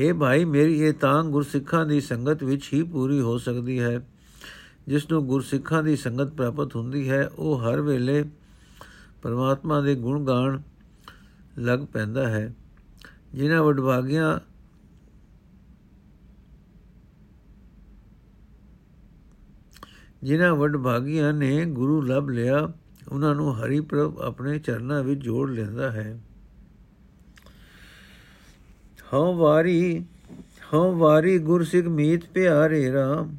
हे 0.00 0.14
ਭਾਈ, 0.18 0.44
ਮੇਰੀ 0.44 0.80
ਇਹ 0.80 0.92
ਤਾਂਗ 0.92 1.26
ਗੁਰਸਿੱਖਾਂ 1.26 1.86
ਦੀ 1.86 2.00
ਸੰਗਤ 2.00 2.44
ਵਿੱਚ 2.44 2.70
ਹੀ 2.72 2.82
ਪੂਰੀ 2.82 3.20
ਹੋ 3.20 3.38
ਸਕਦੀ 3.38 3.80
ਹੈ। 3.80 4.06
ਜਿਸ 4.88 5.10
ਨੂੰ 5.10 5.26
ਗੁਰਸਿੱਖਾਂ 5.26 5.82
ਦੀ 5.82 5.96
ਸੰਗਤ 5.96 6.26
ਪ੍ਰਾਪਤ 6.26 6.76
ਹੁੰਦੀ 6.76 7.10
ਹੈ, 7.10 7.30
ਉਹ 7.38 7.58
ਹਰ 7.58 7.80
ਵੇਲੇ 7.80 8.24
ਪਰਮਾਤਮਾ 9.22 9.80
ਦੇ 9.80 9.94
ਗੁਣ 9.94 10.26
ਗਾਣ 10.26 10.60
ਲੱਗ 11.58 11.78
ਪੈਂਦਾ 11.78 12.28
ਹੈ। 12.28 12.54
ਜਿਨ੍ਹਾਂ 13.34 13.62
ਵਡਭਾਗੀਆਂ 13.62 14.40
ਜਿਨ੍ਹਾਂ 20.22 20.54
ਵਡਭਾਗੀਆਂ 20.54 21.32
ਨੇ 21.32 21.64
ਗੁਰੂ 21.66 22.02
ਲੱਭ 22.02 22.28
ਲਿਆ, 22.28 22.72
ਉਹਨਾਂ 23.12 23.34
ਨੂੰ 23.34 23.58
ਹਰੀ 23.58 23.80
ਪ੍ਰਭ 23.80 24.18
ਆਪਣੇ 24.18 24.58
ਚਰਨਾਂ 24.58 25.02
ਵਿੱਚ 25.02 25.20
ਜੋੜ 25.20 25.50
ਲੈਂਦਾ 25.50 25.90
ਹੈ। 25.90 26.20
ਹਉ 29.12 29.36
ਵਾਰੀ 29.36 30.04
ਹਉ 30.74 30.96
ਵਾਰੀ 30.96 31.38
ਗੁਰਸਿੱਖ 31.38 31.86
ਮੀਤ 31.86 32.24
ਪਿਆਰੇ 32.24 32.92
RAM 32.92 33.30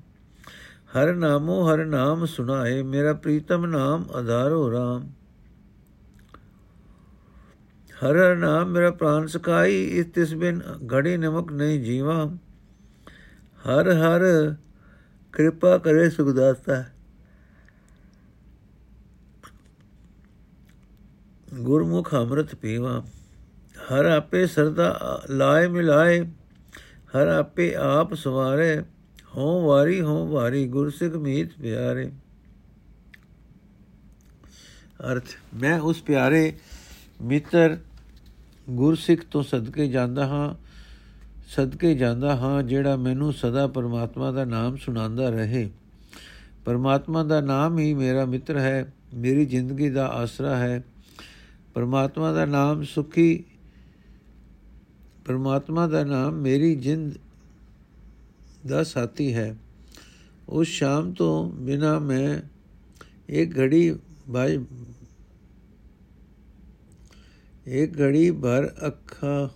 ਹਰ 0.97 1.13
ਨਾਮੋ 1.13 1.73
ਹਰ 1.73 1.85
ਨਾਮ 1.85 2.25
ਸੁਨਾਏ 2.25 2.81
ਮੇਰਾ 2.83 3.13
ਪ੍ਰੀਤਮ 3.13 3.65
ਨਾਮ 3.65 4.05
ਆਧਾਰੋ 4.15 4.71
RAM 4.71 5.07
ਹਰ 8.03 8.15
ਹਰ 8.15 8.35
ਨਾਮ, 8.35 8.67
ਮੇਰਾ 8.67 8.91
ਪ੍ਰਾਨ 8.91 9.27
ਸਕਾਈ 9.27 9.83
ਇਸ 9.83 10.05
ਤਿਸ 10.05 10.33
ਬਿਨ 10.33 10.61
ਘੜੀ 10.93 11.17
ਨਮਕ 11.17 11.51
ਨਹੀਂ 11.51 11.79
ਜੀਵਾ। 11.83 12.25
ਹਰ 13.59 13.89
ਹਰ, 13.91 14.55
ਕਿਰਪਾ 15.33 15.77
ਕਰੇ 15.77 16.09
ਸੁਖਦਾਤਾ। 16.09 16.83
ਗੁਰਮੁਖ 21.53 22.15
ਅੰਮ੍ਰਿਤ 22.15 22.55
ਪੀਵਾ। 22.55 23.03
ਹਰ 23.91 24.05
ਆਪੇ 24.05 24.47
ਸਰਦਾ 24.47 25.21
ਲਾਏ 25.29 25.67
ਮਿਲਾਏ, 25.67 26.21
ਹਰ 27.15 27.27
ਆਪੇ 27.27 27.75
ਆਪ 27.75 28.13
ਸਵਾਰੇ 28.13 28.81
ਹੋ 29.37 29.67
ਵਾਰੀ 29.67 30.01
ਹੋ 30.01 30.27
ਵਾਰੀ 30.27 30.67
ਗੁਰਸਿੱਖ 30.67 31.15
ਮੀਤ 31.15 31.49
ਪਿਆਰੇ। 31.61 32.11
ਅਰਥ, 35.11 35.23
ਮੈਂ 35.55 35.79
ਉਸ 35.79 36.01
ਪਿਆਰੇ 36.01 36.53
ਮਿੱਤਰ 37.21 37.77
ਗੁਰਸਿੱਖ 38.69 39.21
ਤੋਂ 39.31 39.43
ਸਦਕੇ 39.43 39.87
ਜਾਂਦਾ 39.87 40.27
ਹਾਂ, 40.27 40.55
ਸਦਕੇ 41.47 41.95
ਜਾਂਦਾ 41.95 42.35
ਹਾਂ 42.35 42.63
ਜਿਹੜਾ 42.63 42.95
ਮੈਨੂੰ 42.95 43.33
ਸਦਾ 43.33 43.67
ਪਰਮਾਤਮਾ 43.67 44.31
ਦਾ 44.31 44.45
ਨਾਮ 44.45 44.77
ਸੁਣਾਉਂਦਾ 44.77 45.29
ਰਹੇ। 45.29 45.69
ਪਰਮਾਤਮਾ 46.65 47.23
ਦਾ 47.23 47.41
ਨਾਮ 47.41 47.79
ਹੀ 47.79 47.93
ਮੇਰਾ 47.93 48.25
ਮਿੱਤਰ 48.25 48.57
ਹੈ, 48.57 48.93
ਮੇਰੀ 49.13 49.45
ਜ਼ਿੰਦਗੀ 49.45 49.89
ਦਾ 49.89 50.07
ਆਸਰਾ 50.07 50.57
ਹੈ। 50.57 50.83
ਪਰਮਾਤਮਾ 51.73 52.31
ਦਾ 52.31 52.45
ਨਾਮ 52.45 52.83
ਸੁਖੀ 52.83 53.43
ਪਰਮਾਤਮਾ 55.27 55.87
ਦਾ 55.87 56.03
ਨਾਮ 56.03 56.33
ਮੇਰੀ 56.33 56.75
ਜਿੰਦ 56.75 57.13
ਦਾ 58.67 58.83
ਸਾਥੀ 58.83 59.33
ਹੈ। 59.33 59.55
ਉਸ 60.49 60.67
ਸ਼ਾਮ 60.67 61.11
ਤੋਂ 61.13 61.49
ਬਿਨਾ 61.51 61.99
ਮੈਂ 61.99 62.39
ਇੱਕ 63.29 63.59
ਘੜੀ 63.59 63.95
ਭਾਈ 64.33 64.63
ਇੱਕ 67.65 68.01
ਘੜੀ 68.01 68.31
ਭਰ 68.31 68.67
ਅੱਖਾਂ 68.87 69.47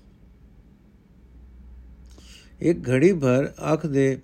ਇੱਕ 2.62 2.90
ਘੜੀ 2.90 3.14
ਭਰ 3.14 3.54
ਅੱਖ 3.74 3.86
ਦੇ 3.86 4.20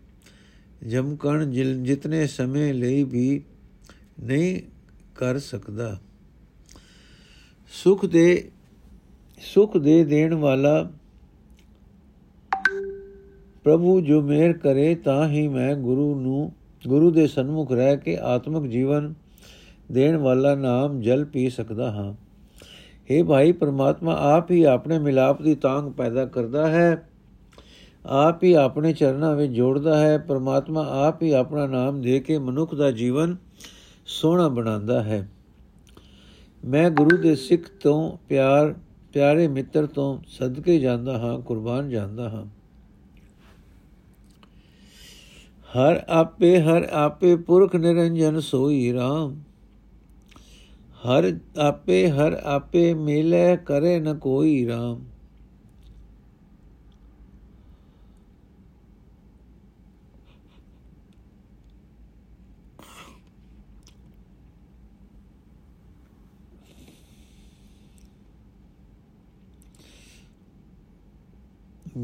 ਜਮਕਣ 0.88 1.51
ਜਿਤਨੇ 1.84 2.27
ਸਮੇਂ 2.27 2.74
ਲਈ 2.74 3.04
ਵੀ 3.04 3.44
ਨਹੀਂ 4.20 4.62
ਕਰ 5.16 5.39
ਸਕਦਾ। 5.39 6.00
ਸੁਖ 7.84 8.06
ਦੇ 8.06 8.51
ਸੁਖ 9.54 9.77
ਦੇ 9.77 10.04
ਦੇਣ 10.04 10.34
ਵਾਲਾ 10.34 10.92
ਪ੍ਰਭੂ 13.68 14.02
ਜੋ 14.02 14.22
ਮਿਹਰ 14.22 14.54
ਕਰੇ, 14.54 14.96
ਤਾਂ 14.96 15.30
ਹੀ 15.30 15.48
ਮੈਂ 15.48 15.76
ਗੁਰੂ 15.76 16.20
ਨੂੰ, 16.20 16.52
ਗੁਰੂ 16.88 17.12
ਦੇ 17.12 17.28
ਸਨਮੁਖ 17.28 17.72
ਰਹਿ 17.72 17.98
ਕੇ 17.98 18.18
ਆਤਮਿਕ 18.18 18.72
ਜੀਵਨ 18.72 19.14
ਦੇਣ 19.92 20.18
ਵਾਲਾ 20.18 20.56
ਨਾਮ 20.56 21.02
ਜਲ 21.02 21.26
ਪੀ 21.26 21.50
ਸਕਦਾ 21.50 21.92
ਹਾਂ। 21.92 22.14
हे 23.12 23.26
ਭਾਈ, 23.26 23.52
ਪ੍ਰਮਾਤਮਾ 23.52 24.16
ਆਪ 24.20 24.52
ਹੀ 24.52 24.64
ਆਪਣੇ 24.64 25.00
ਮਿਲਾਪ 25.00 25.42
ਦੀ 25.42 25.56
ਤਾਂਗ 25.56 25.92
ਪੈਦਾ 25.92 26.26
ਕਰਦਾ 26.26 26.68
ਹੈ। 26.68 27.10
ਆਪ 28.06 28.44
ਹੀ 28.44 28.54
ਆਪਣੇ 28.54 28.94
ਚਰਨਾਂ 28.94 29.36
ਵਿੱਚ 29.36 29.54
ਜੋੜਦਾ 29.54 30.00
ਹੈ। 30.00 30.18
ਪ੍ਰਮਾਤਮਾ 30.18 31.08
ਆਪ 31.08 31.24
ਹੀ 31.24 31.32
ਆਪਣਾ 31.32 31.68
ਨਾਮ 31.68 32.02
ਦੇ 32.02 32.20
ਕੇ 32.20 32.38
ਮਨੁੱਖ 32.38 32.76
ਦਾ 32.76 32.92
ਜੀਵਨ 32.92 33.36
ਸੋਹਣਾ 34.06 34.48
ਬਣਾਉਂਦਾ 34.48 35.04
ਹੈ। 35.04 35.30
ਮੈਂ 36.66 36.90
ਗੁਰੂ 36.90 37.18
ਦੇ 37.18 37.36
ਸਿੱਖ 37.36 37.64
ਤੋਂ 37.84 38.18
ਪਿਆਰ, 38.30 38.76
ਪਿਆਰੇ 39.14 39.48
ਮਿੱਤਰ 39.48 39.86
ਤੋਂ 39.86 40.20
ਸਦਕੇ 40.28 40.80
ਜਾਂਦਾ 40.80 41.18
ਹਾਂ, 41.18 41.40
ਕੁਰਬਾਨ 41.40 41.90
ਜਾਂਦਾ 41.90 42.30
ਹਾਂ। 42.30 42.57
ਹਰ 45.78 46.00
ਆਪੇ 46.10 46.60
ਹਰ 46.62 46.88
ਆਪੇ 46.92 47.36
ਪੁਰਖ 47.36 47.76
ਨਿਰੰਜਨ 47.76 48.40
ਸੋਈ 48.40 48.92
RAM 48.94 49.34
ਹਰ 51.08 51.32
ਆਪੇ 51.58 52.10
ਹਰ 52.10 52.34
ਆਪੇ 52.46 52.94
ਮਿਲੇ 52.94 53.58
ਕਰੇ 53.66 54.00
ਨ 54.00 54.18
ਕੋਈ 54.18 54.66
RAM 54.68 54.98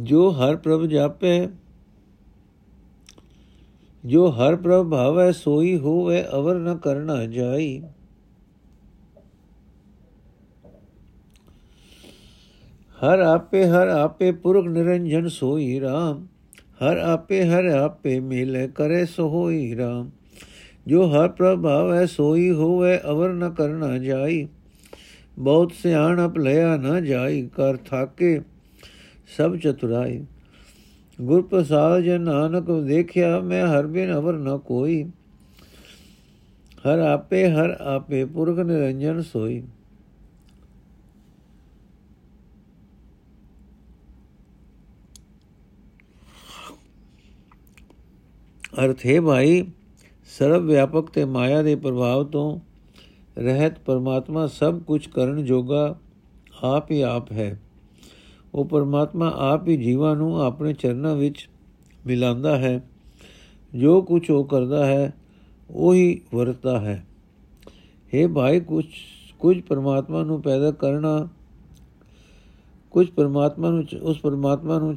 ਜੋ 0.03 0.29
ਹਰ 0.31 0.55
ਪ੍ਰਭ 0.55 0.85
ਜਾਪੇ 0.85 1.47
ਜੋ 4.13 4.29
ਹਰ 4.31 4.55
ਪ੍ਰਭ 4.55 4.89
ਭਾਵੈ 4.89 5.31
ਸੋਈ 5.31 5.77
ਹੋਵੇ 5.77 6.23
ਅਵਰ 6.33 6.55
ਨ 6.55 6.75
ਕਰਨਾ 6.77 7.15
ਜਾਈ 7.25 7.81
ਹਰ 13.03 13.19
ਆਪੇ 13.19 13.63
ਹਰ 13.65 13.87
ਆਪੇ 13.87 14.31
ਪੁਰਖ 14.31 14.67
ਨਿਰੰਜਨ 14.67 15.27
ਸੋਈ 15.27 15.79
RAM 15.79 16.19
ਹਰ 16.83 16.97
ਆਪੇ 16.97 17.43
ਹਰ 17.45 17.65
ਆਪੇ 17.65 18.19
ਮਿਲੇ 18.19 18.67
ਕਰੇ 18.67 19.05
ਸੋ 19.05 19.27
ਹੋਈ 19.29 19.73
RAM 19.75 20.09
ਜੋ 20.87 21.07
ਹਰ 21.07 21.27
ਪ੍ਰਭਾਵ 21.31 21.93
ਹੈ 21.93 22.05
ਸੋਈ 22.05 22.49
ਹੋਵੇ 22.51 22.97
ਅਵਰ 23.05 23.33
ਨ 23.33 23.49
ਕਰਨਾ 23.49 23.97
ਜਾਈ 23.97 24.47
ਬਹੁਤ 25.37 25.71
ਸਿਆਣਪ 25.73 26.37
ਲਿਆ 26.37 26.75
ਨਾ 26.77 26.99
ਜਾਈ 26.99 27.41
ਕਰ 27.55 27.77
ਥਾਕੇ 27.85 28.39
ਸਭ 29.37 29.55
ਚਤੁਰਾਈ 29.55 30.21
ਗੁਰ 31.21 31.41
ਪ੍ਰਸਾਦ 31.41 32.01
ਜਨ 32.01 32.21
ਨਾਨਕ 32.21 32.71
ਦੇਖਿਆ, 32.71 33.39
ਮੈਂ 33.39 33.67
ਹਰ 33.67 33.87
ਬਿਨ 33.87 34.13
ਅਵਰ 34.13 34.33
ਨ 34.33 34.57
ਕੋਈ। 34.57 35.03
ਹਰ 36.87 36.99
ਆਪੇ 36.99 37.49
ਹਰ 37.49 37.69
ਆਪੇ 37.69 38.25
ਪੁਰਖ 38.25 38.59
ਨਿਰੰਜਨ 38.59 39.21
ਸੋਈ। 39.21 39.63
ਅਰਥ 48.85 49.05
ਹੈ 49.05 49.21
ਭਾਈ, 49.21 49.63
ਸਰਵ 50.25 50.65
ਵਿਆਪਕ 50.65 51.09
ਤੇ 51.09 51.25
ਮਾਇਆ 51.25 51.61
ਦੇ 51.61 51.75
ਪ੍ਰਭਾਵ 51.75 52.23
ਤੋਂ 52.23 52.59
ਰਹਿਤ 53.37 53.79
ਪਰਮਾਤਮਾ 53.79 54.47
ਸਭ 54.47 54.79
ਕੁਝ 54.79 55.07
ਕਰਨ 55.07 55.45
ਜੋਗਾ 55.45 55.95
ਆਪ 56.63 56.91
ਹੀ 56.91 57.01
ਆਪ 57.01 57.31
ਹੈ। 57.31 57.59
ਉਹ 58.55 58.65
ਪਰਮਾਤਮਾ 58.65 59.33
ਆਪ 59.37 59.67
ਹੀ 59.67 59.77
ਜੀਵਾਂ 59.77 60.15
ਨੂੰ 60.15 60.41
ਆਪਣੇ 60.41 60.73
ਚਰਨਾਂ 60.73 61.15
ਵਿੱਚ 61.15 61.49
ਮਿਲਾਉਂਦਾ 62.07 62.57
ਹੈ। 62.57 62.83
ਜੋ 63.75 64.01
ਕੁਝ 64.01 64.31
ਉਹ 64.31 64.45
ਕਰਦਾ 64.45 64.85
ਹੈ, 64.85 65.13
ਉਹੀ 65.71 66.21
ਵਰਤਦਾ 66.33 66.79
ਹੈ। 66.79 67.05
हे 68.13 68.33
ਭਾਈ 68.33 68.59
ਕੁਝ 68.59 68.85
ਕੁਝ 69.39 69.61
ਪਰਮਾਤਮਾ 69.61 70.23
ਨੂੰ 70.23 70.41
ਪੈਦਾ 70.41 70.71
ਕਰਨਾ 70.71 71.27
ਕੁਝ 72.91 73.07
ਪਰਮਾਤਮਾ 73.07 73.69
ਨੂੰ 73.69 73.83
ਉਸ 74.01 74.19
ਪਰਮਾਤਮਾ 74.19 74.79
ਨੂੰ 74.79 74.95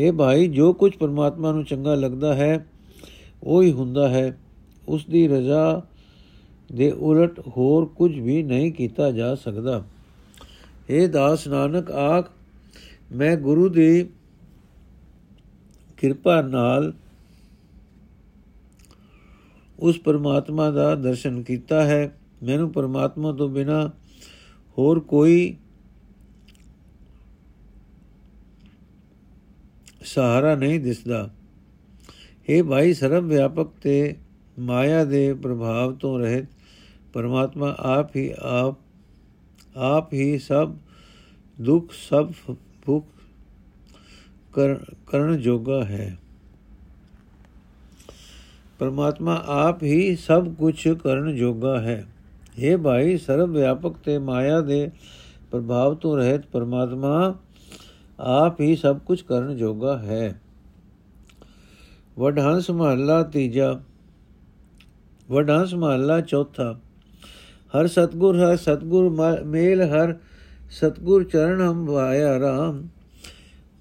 हे 0.00 0.16
ਭਾਈ, 0.16 0.48
ਜੋ 0.48 0.72
ਕੁਝ 0.72 0.96
ਪਰਮਾਤਮਾ 0.96 1.52
ਨੂੰ 1.52 1.64
ਚੰਗਾ 1.64 1.94
ਲੱਗਦਾ 1.94 2.34
ਹੈ, 2.34 2.66
ਉਹ 3.42 3.62
ਹੀ 3.62 3.72
ਹੁੰਦਾ 3.72 4.08
ਹੈ। 4.08 4.38
ਉਸ 4.88 5.06
ਦੀ 5.06 5.28
ਰਜ਼ਾ 5.28 5.82
ਦੇ 6.72 6.90
ਉਲਟ 6.90 7.40
ਹੋਰ 7.40 7.86
ਕੁਝ 7.86 8.18
ਵੀ 8.18 8.42
ਨਹੀਂ 8.42 8.72
ਕੀਤਾ 8.72 9.10
ਜਾ 9.10 9.34
ਸਕਦਾ। 9.34 9.84
ਇਹ 10.92 11.08
ਦਾਸ 11.08 11.46
ਨਾਨਕ 11.48 11.90
ਆਖ, 11.90 12.30
ਮੈਂ 13.12 13.36
ਗੁਰੂ 13.36 13.68
ਦੀ 13.68 14.08
ਕਿਰਪਾ 15.96 16.42
ਨਾਲ 16.42 16.92
ਉਸ 19.78 19.98
ਪਰਮਾਤਮਾ 19.98 20.70
ਦਾ 20.70 20.94
ਦਰਸ਼ਨ 20.94 21.42
ਕੀਤਾ 21.42 21.82
ਹੈ। 21.84 22.16
ਮੈਨੂੰ 22.42 22.72
ਪਰਮਾਤਮਾ 22.72 23.32
ਤੋਂ 23.32 23.48
ਬਿਨਾ 23.48 23.90
ਹੋਰ 24.78 25.00
ਕੋਈ 25.00 25.56
ਸਹਾਰਾ 30.04 30.54
ਨਹੀਂ 30.54 30.80
ਦਿਸਦਾ। 30.80 31.30
ਇਹ 32.48 32.62
ਭਾਈ 32.62 32.94
ਸਰਵ 32.94 33.26
ਵਿਆਪਕ 33.26 33.68
ਤੇ 33.82 34.16
ਮਾਇਆ 34.58 35.04
ਦੇ 35.04 35.34
ਪ੍ਰਭਾਵ 35.34 35.94
ਤੋਂ 35.94 36.18
ਰਹਿਤ, 36.18 36.46
ਪਰਮਾਤਮਾ 37.12 37.74
ਆਪ 37.78 38.16
ਹੀ 38.16 38.30
ਆਪ 38.38 38.78
ਆਪ 39.76 40.12
ਹੀ 40.12 40.38
ਸਭ 40.38 40.74
ਦੁੱਖ 41.60 41.92
ਸਭ 41.92 42.32
ਭੁਖ 42.86 43.04
ਕਰਨ 45.06 45.36
ਜੋਗਾ 45.36 45.84
ਹੈ 45.84 46.16
ਪਰਮਾਤਮਾ 48.80 49.42
ਆਪ 49.46 49.82
ਹੀ 49.82 50.14
ਸਭ 50.16 50.54
ਕੁਝ 50.54 50.88
ਕਰਨ 50.88 51.34
ਜੋਗਾ 51.36 51.80
ਹੈ 51.80 52.04
ਇਹ 52.58 52.76
ਭਾਈ 52.76 53.16
ਸਰਵ 53.16 53.50
ਵਿਆਪਕ 53.50 53.96
ਤੇ 53.96 54.18
ਮਾਇਆ 54.18 54.60
ਦੇ 54.60 54.90
ਪ੍ਰਭਾਵ 55.50 55.94
ਤੋਂ 55.94 56.16
ਰਹਿਤ 56.16 56.46
ਪਰਮਾਤਮਾ 56.46 57.34
ਆਪ 58.18 58.60
ਹੀ 58.60 58.74
ਸਭ 58.76 58.98
ਕੁਝ 58.98 59.20
ਕਰਨ 59.22 59.56
ਜੋਗਾ 59.56 59.96
ਹੈ 59.98 60.40
ਵਡਹੰਸ 62.18 62.70
ਮਹੱਲਾ 62.70 63.22
ਤੀਜਾ 63.22 63.80
ਵਡਹੰਸ 65.28 65.74
ਮਹੱਲਾ 65.74 66.20
ਚੌਥਾ 66.20 66.74
ਹਰ 67.72 67.86
ਸਤਗੁਰ 67.86 68.36
ਹਰ 68.36 68.56
ਸਤਗੁਰ 68.56 69.10
ਮੇਲ 69.44 69.82
ਹਰ 69.82 70.14
ਸਤਗੁਰ 70.70 71.24
ਚਰਨ 71.24 71.60
ਹਮ 71.60 71.84
ਵਾਇਆ 71.86 72.38
ਰਾਮ 72.40 72.82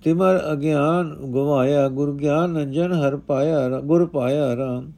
ਤਿਮਰ 0.04 0.42
ਅਗਿਆਨ 0.54 1.16
ਗਵਾਇਆ 1.34 1.88
ਗੁਰ 1.90 2.14
ਗਿਆਨ 2.14 2.58
ਅੰਜਨ 2.62 2.94
ਹਰ 2.94 3.16
ਪਾਇਆ 3.18 3.80
ਗੁਰ 3.80 4.06
ਪਾਇਆ 4.06 4.56
ਰਾਮ 4.56 4.92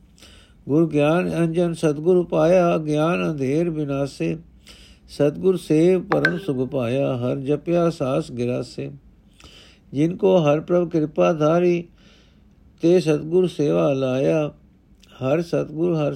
ਗੁਰ 0.67 0.88
ਗਿਆਨ 0.89 1.31
ਅੰਜਨ 1.33 1.73
ਸਤਗੁਰ 1.73 2.23
ਪਾਇਆ 2.25 2.77
ਗਿਆਨ 2.77 3.23
ਅੰਧੇਰ 3.31 3.69
ਬਿਨਾਸੇ 3.69 4.35
ਸਤਗੁਰ 5.09 5.57
ਸੇਵ 5.57 6.01
ਪਰਮ 6.01 6.38
ਸੁਖ 6.38 6.69
ਪਾਇਆ 6.69 7.15
ਹਰ 7.17 7.35
ਜਪਿਆ 7.38 7.89
ਸਾਸ 7.89 8.31
ਗਿਰਾਸੇ 8.31 8.89
ਜਿਨ 9.93 10.15
ਕੋ 10.15 10.38
ਹਰ 10.38 10.59
ਪ੍ਰਭ 10.59 10.89
ਕਿਰਪਾ 10.89 11.31
ਧਾਰੀ 11.33 11.83
ਤੇ 12.83 13.00
ਸਤਗੁਰ 13.00 13.47
ਸੇਵਾ 13.47 13.91
ਲਾਇਆ 13.93 14.47
ਹਰ 15.23 15.41
ਸਤਗੁਰ 15.41 15.95
ਹਰ 15.95 16.13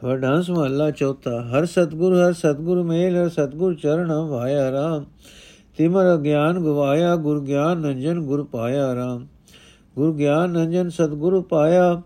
ਸਤਗੁਰ 0.00 0.16
ਵਡਾਂਸ 0.16 0.50
ਮਹੱਲਾ 0.50 0.90
ਚੌਥਾ 0.90 1.40
ਹਰ 1.42 1.64
ਸਤਗੁਰ 1.66 2.14
ਹਰ 2.16 2.32
ਸਤਗੁਰ 2.32 2.82
ਮੇਲ 2.82 3.16
ਹਰ 3.16 3.28
ਸਤਗੁਰ 3.28 3.74
ਚਰਨ 3.74 4.12
ਵਾਇਆ 4.12 4.70
ਰਾਮ 4.72 5.04
ਤਿਮਰ 5.78 6.16
ਗਿਆਨ 6.16 6.60
ਗਵਾਇਆ 6.60 7.16
ਗੁਰ 7.16 7.40
ਗਿਆਨ 7.40 7.78
ਨੰਜਨ 7.78 8.20
ਗੁਰ 8.20 8.44
ਪਾਇਆ 8.44 8.94
ਰਾਮ 8.94 9.26
ਗੁਰ 9.96 10.12
ਗਿਆਨ 10.12 10.50
ਨੰਜਨ 10.50 10.88
ਸਤਗੁਰ 10.88 11.40
ਪਾਇਆ 11.42 12.02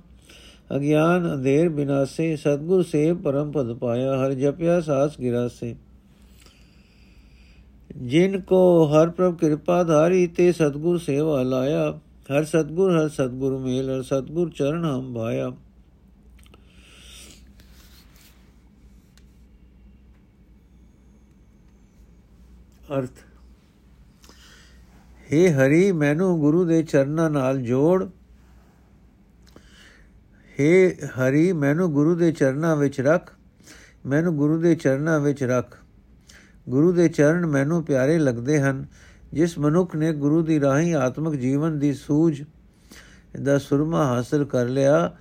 ਅਗਿਆਨ 0.76 1.32
ਅੰਧੇਰ 1.32 1.68
ਬਿਨਾਸੇ 1.68 2.36
ਸਤਗੁਰ 2.36 2.82
ਸੇ 2.82 3.12
ਪਰਮ 3.12 3.50
ਪਦ 3.52 3.72
ਪਾਇਆ 3.72 4.16
ਹਰ 4.16 4.34
ਜਪਿਆ 4.34 4.80
ਸਾਸ 4.80 5.18
ਗਿਰਾਸੇ 5.20 5.74
ਜਿਨ 7.96 8.40
ਕੋ 8.40 8.86
ਹਰ 8.86 9.08
ਪ੍ਰਭ 9.08 9.36
ਕਿਰਪਾ 9.36 9.82
ਧਾਰੀ 9.82 10.26
ਤੇ 10.26 10.52
ਸਤਗੁਰ 10.52 10.98
ਸੇਵਾ 10.98 11.42
ਲਾਇਆ 11.42 11.90
ਹਰ 12.30 12.44
ਸਤਗੁਰ 12.44 12.92
ਹਰ 12.92 13.08
ਸਤਗੁਰ 13.08 13.58
ਮੇਲ 13.58 13.90
ਹਰ 13.90 14.02
ਸਤਗੁਰ 14.02 14.50
ਚਰਨ 14.50 14.84
ਹਮ 14.84 15.14
ਭਾਇਆ 15.14 15.50
ਅਰਥ। 22.92 23.10
हे 25.32 25.52
ਹਰੀ, 25.52 25.92
ਮੈਨੂੰ 25.92 26.40
ਗੁਰੂ 26.40 26.64
ਦੇ 26.64 26.82
ਚਰਨਾਂ 26.82 27.30
ਨਾਲ 27.30 27.58
ਜੋੜ। 27.58 28.04
हे 30.60 30.92
ਹਰੀ, 31.06 31.52
ਮੈਨੂੰ 31.52 31.92
ਗੁਰੂ 31.92 32.14
ਦੇ 32.14 32.32
ਚਰਨਾਂ 32.32 32.76
ਵਿੱਚ 32.76 33.00
ਰੱਖ। 33.00 33.34
ਮੈਨੂੰ 34.06 34.36
ਗੁਰੂ 34.36 34.58
ਦੇ 34.58 34.74
ਚਰਨਾਂ 34.74 35.20
ਵਿੱਚ 35.20 35.44
ਰੱਖ। 35.44 35.78
ਗੁਰੂ 36.68 36.92
ਦੇ 36.92 37.08
ਚਰਨ 37.08 37.46
ਮੈਨੂੰ 37.46 37.84
ਪਿਆਰੇ 37.84 38.18
ਲੱਗਦੇ 38.18 38.60
ਹਨ, 38.60 38.86
ਜਿਸ 39.32 39.58
ਮਨੁੱਖ 39.58 39.96
ਨੇ 39.96 40.12
ਗੁਰੂ 40.12 40.42
ਦੀ 40.42 40.60
ਰਾਹੀਂ 40.60 40.94
ਆਤਮਿਕ 40.94 41.40
ਜੀਵਨ 41.40 41.78
ਦੀ 41.78 41.92
ਸੂਝ 41.92 42.42
ਦਾ 43.42 43.58
ਸੁਰਮਾ 43.58 44.06
ਹਾਸਲ 44.06 44.44
ਕਰ 44.44 44.68
ਲਿਆ। 44.68 45.16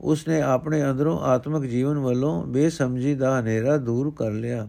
ਉਸਨੇ 0.00 0.42
ਆਪਣੇ 0.42 0.90
ਅੰਦਰੋਂ 0.90 1.20
ਆਤਮਿਕ 1.20 1.70
ਜੀਵਨ 1.70 1.98
ਵੱਲੋਂ 1.98 2.46
ਬੇਸਮਝੀ 2.46 3.14
ਦਾ 3.14 3.40
ਹਨੇਰਾ 3.40 3.76
ਦੂਰ 3.76 4.12
ਕਰ 4.18 4.30
ਲਿਆ। 4.30 4.68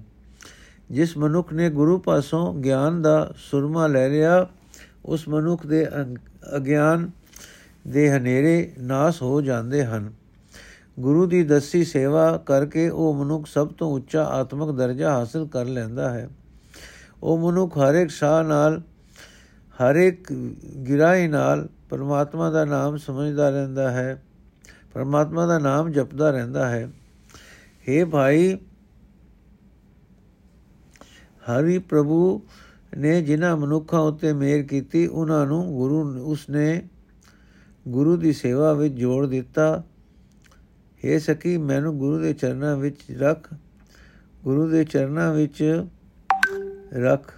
ਜਿਸ 0.91 1.17
ਮਨੁੱਖ 1.17 1.53
ਨੇ 1.53 1.69
ਗੁਰੂ 1.69 1.97
ਪਾਸੋਂ 1.99 2.53
ਗਿਆਨ 2.53 3.01
ਦਾ 3.01 3.33
ਸੁਰਮਾ 3.37 3.87
ਲੈ 3.87 4.09
ਲਿਆ, 4.09 4.47
ਉਸ 5.05 5.27
ਮਨੁੱਖ 5.27 5.65
ਦੇ 5.65 5.87
ਅਗਿਆਨ 6.55 7.09
ਦੇ 7.87 8.11
ਹਨੇਰੇ 8.11 8.73
ਨਾਸ 8.79 9.21
ਹੋ 9.21 9.41
ਜਾਂਦੇ 9.41 9.85
ਹਨ। 9.85 10.11
ਗੁਰੂ 10.99 11.25
ਦੀ 11.25 11.43
ਦਸੀ 11.43 11.83
ਸੇਵਾ 11.83 12.37
ਕਰਕੇ 12.45 12.89
ਉਹ 12.89 13.13
ਮਨੁੱਖ 13.13 13.47
ਸਭ 13.47 13.67
ਤੋਂ 13.67 13.91
ਉੱਚਾ 13.91 14.23
ਆਤਮਿਕ 14.23 14.71
ਦਰਜਾ 14.71 15.11
ਹਾਸਲ 15.11 15.47
ਕਰ 15.47 15.65
ਲੈਂਦਾ 15.65 16.09
ਹੈ। 16.09 16.29
ਉਹ 17.23 17.51
ਮਨੁੱਖ 17.51 17.77
ਹਰ 17.77 17.95
ਇੱਕ 17.95 18.09
ਸਾਹ 18.09 18.43
ਨਾਲ, 18.43 18.81
ਹਰ 19.73 19.95
ਇੱਕ 19.95 20.33
ਗਿਰਾਈ 20.87 21.27
ਨਾਲ 21.27 21.67
ਪਰਮਾਤਮਾ 21.89 22.49
ਦਾ 22.49 22.65
ਨਾਮ 22.65 22.97
ਸਮਝਦਾ 22.97 23.49
ਰਹਿੰਦਾ 23.49 23.91
ਹੈ, 23.91 24.21
ਪਰਮਾਤਮਾ 24.93 25.45
ਦਾ 25.45 25.59
ਨਾਮ 25.59 25.91
ਜਪਦਾ 25.91 26.31
ਰਹਿੰਦਾ 26.31 26.69
ਹੈ। 26.69 26.89
हे 27.87 28.09
ਭਾਈ 28.09 28.57
ਹਰੀ 31.49 31.77
ਪ੍ਰਭੂ 31.77 32.41
ਨੇ 32.97 33.21
ਜਿਨ੍ਹਾਂ 33.21 33.57
ਮਨੁੱਖਾਂ 33.57 33.99
ਉੱਤੇ 33.99 34.33
ਮਿਹਰ 34.33 34.63
ਕੀਤੀ, 34.63 35.07
ਉਹਨਾਂ 35.07 35.45
ਨੂੰ 35.45 35.77
ਗੁਰੂ, 35.77 36.23
ਉਸਨੇ 36.23 36.87
ਗੁਰੂ 37.87 38.17
ਦੀ 38.17 38.33
ਸੇਵਾ 38.33 38.73
ਵਿੱਚ 38.73 38.93
ਜੋੜ 38.93 39.27
ਦਿੱਤਾ। 39.27 39.83
हे 41.05 41.19
ਸਕੀ 41.19 41.57
ਮੈਨੂੰ 41.57 41.97
ਗੁਰੂ 41.97 42.19
ਦੇ 42.19 42.33
ਚਰਨਾਂ 42.33 42.77
ਵਿੱਚ 42.77 42.99
ਰੱਖ, 43.19 43.53
ਗੁਰੂ 44.43 44.69
ਦੇ 44.69 44.83
ਚਰਨਾਂ 44.83 45.33
ਵਿੱਚ 45.33 45.83
ਰੱਖ। 46.93 47.33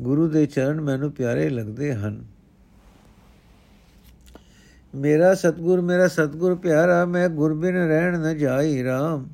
ਗੁਰੂ 0.00 0.28
ਦੇ 0.28 0.46
ਚਰਨ 0.46 0.80
ਮੈਨੂੰ 0.80 1.12
ਪਿਆਰੇ 1.12 1.48
ਲੱਗਦੇ 1.48 1.94
ਹਨ। 1.94 2.24
ਮੇਰਾ 4.94 5.34
ਸਤਗੁਰ 5.34 5.80
ਮੇਰਾ 5.80 6.08
ਸਤਗੁਰ 6.08 6.54
ਪਿਆਰਾ, 6.54 7.04
ਮੈਂ 7.04 7.28
ਗੁਰਬਿਨ 7.28 7.76
ਰਹਿਣ 7.76 8.18
ਨ 8.18 8.36
ਜਾਈ 8.36 8.82
RAM 8.82 9.24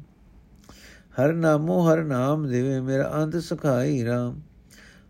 ਹਰ 1.18 1.32
ਨਾਮੋ 1.32 1.78
ਹਰ 1.88 2.02
ਨਾਮ 2.04 2.46
ਦੇਵੇ 2.48 2.80
ਮੇਰਾ 2.80 3.10
ਅੰਤ 3.22 3.36
ਸਖਾਈ 3.36 4.02
RAM 4.04 4.38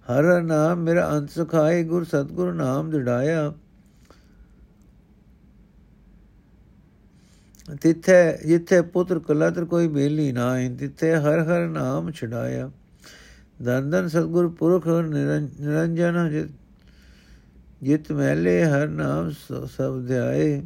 ਹਰ 0.08 0.42
ਨਾਮ 0.42 0.78
ਮੇਰਾ 0.78 1.08
ਅੰਤ 1.18 1.30
ਸਖਾਈ 1.30 1.84
ਗੁਰ 1.84 2.04
ਸਤਗੁਰ 2.04 2.52
ਨਾਮ 2.52 2.90
ਦਿੜਾਇਆ 2.90 3.52
ਤਿੱਥੇ 7.80 8.38
ਜਿੱਥੇ 8.46 8.80
ਪੁੱਤਰ 8.82 9.18
ਕਲਤਰ 9.18 9.64
ਕੋਈ 9.64 9.88
ਬੇਲੀ 9.88 10.32
ਨਾ 10.32 10.56
ਹੈ 10.58 10.68
ਤਿੱਥੇ 10.78 11.14
ਹਰ 11.16 11.42
ਹਰ 11.42 11.66
ਨਾਮ 11.68 12.10
ਛਡਾਇਆ। 12.10 12.70
ਦੰਦਨ 13.62 14.08
ਸਤਗੁਰ 14.08 14.48
ਪੁਰਖ 14.48 14.88
ਨਿਰੰਜਨ 14.88 16.48
ਜਿਤ 17.82 18.12
ਮਹਿਲੇ 18.12 18.64
ਹਰ 18.64 18.88
ਨਾਮ 18.88 19.30
ਸਭ 19.76 20.00
ਧਿਆਏ। 20.06 20.62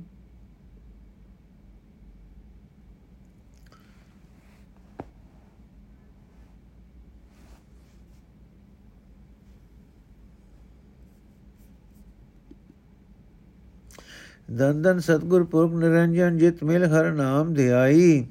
ਦੰਦਨ 14.51 14.99
ਸਤਗੁਰ 14.99 15.45
ਪੁਰਖ 15.45 15.73
ਨਿਰੰਜਨ 15.73 16.37
ਜਿਤ 16.37 16.65
ਮਿਲ 16.65 16.85
ਹਰ 16.85 17.13
ਨਾਮ 17.13 17.55
ਧਿਆਈ। 17.55 18.27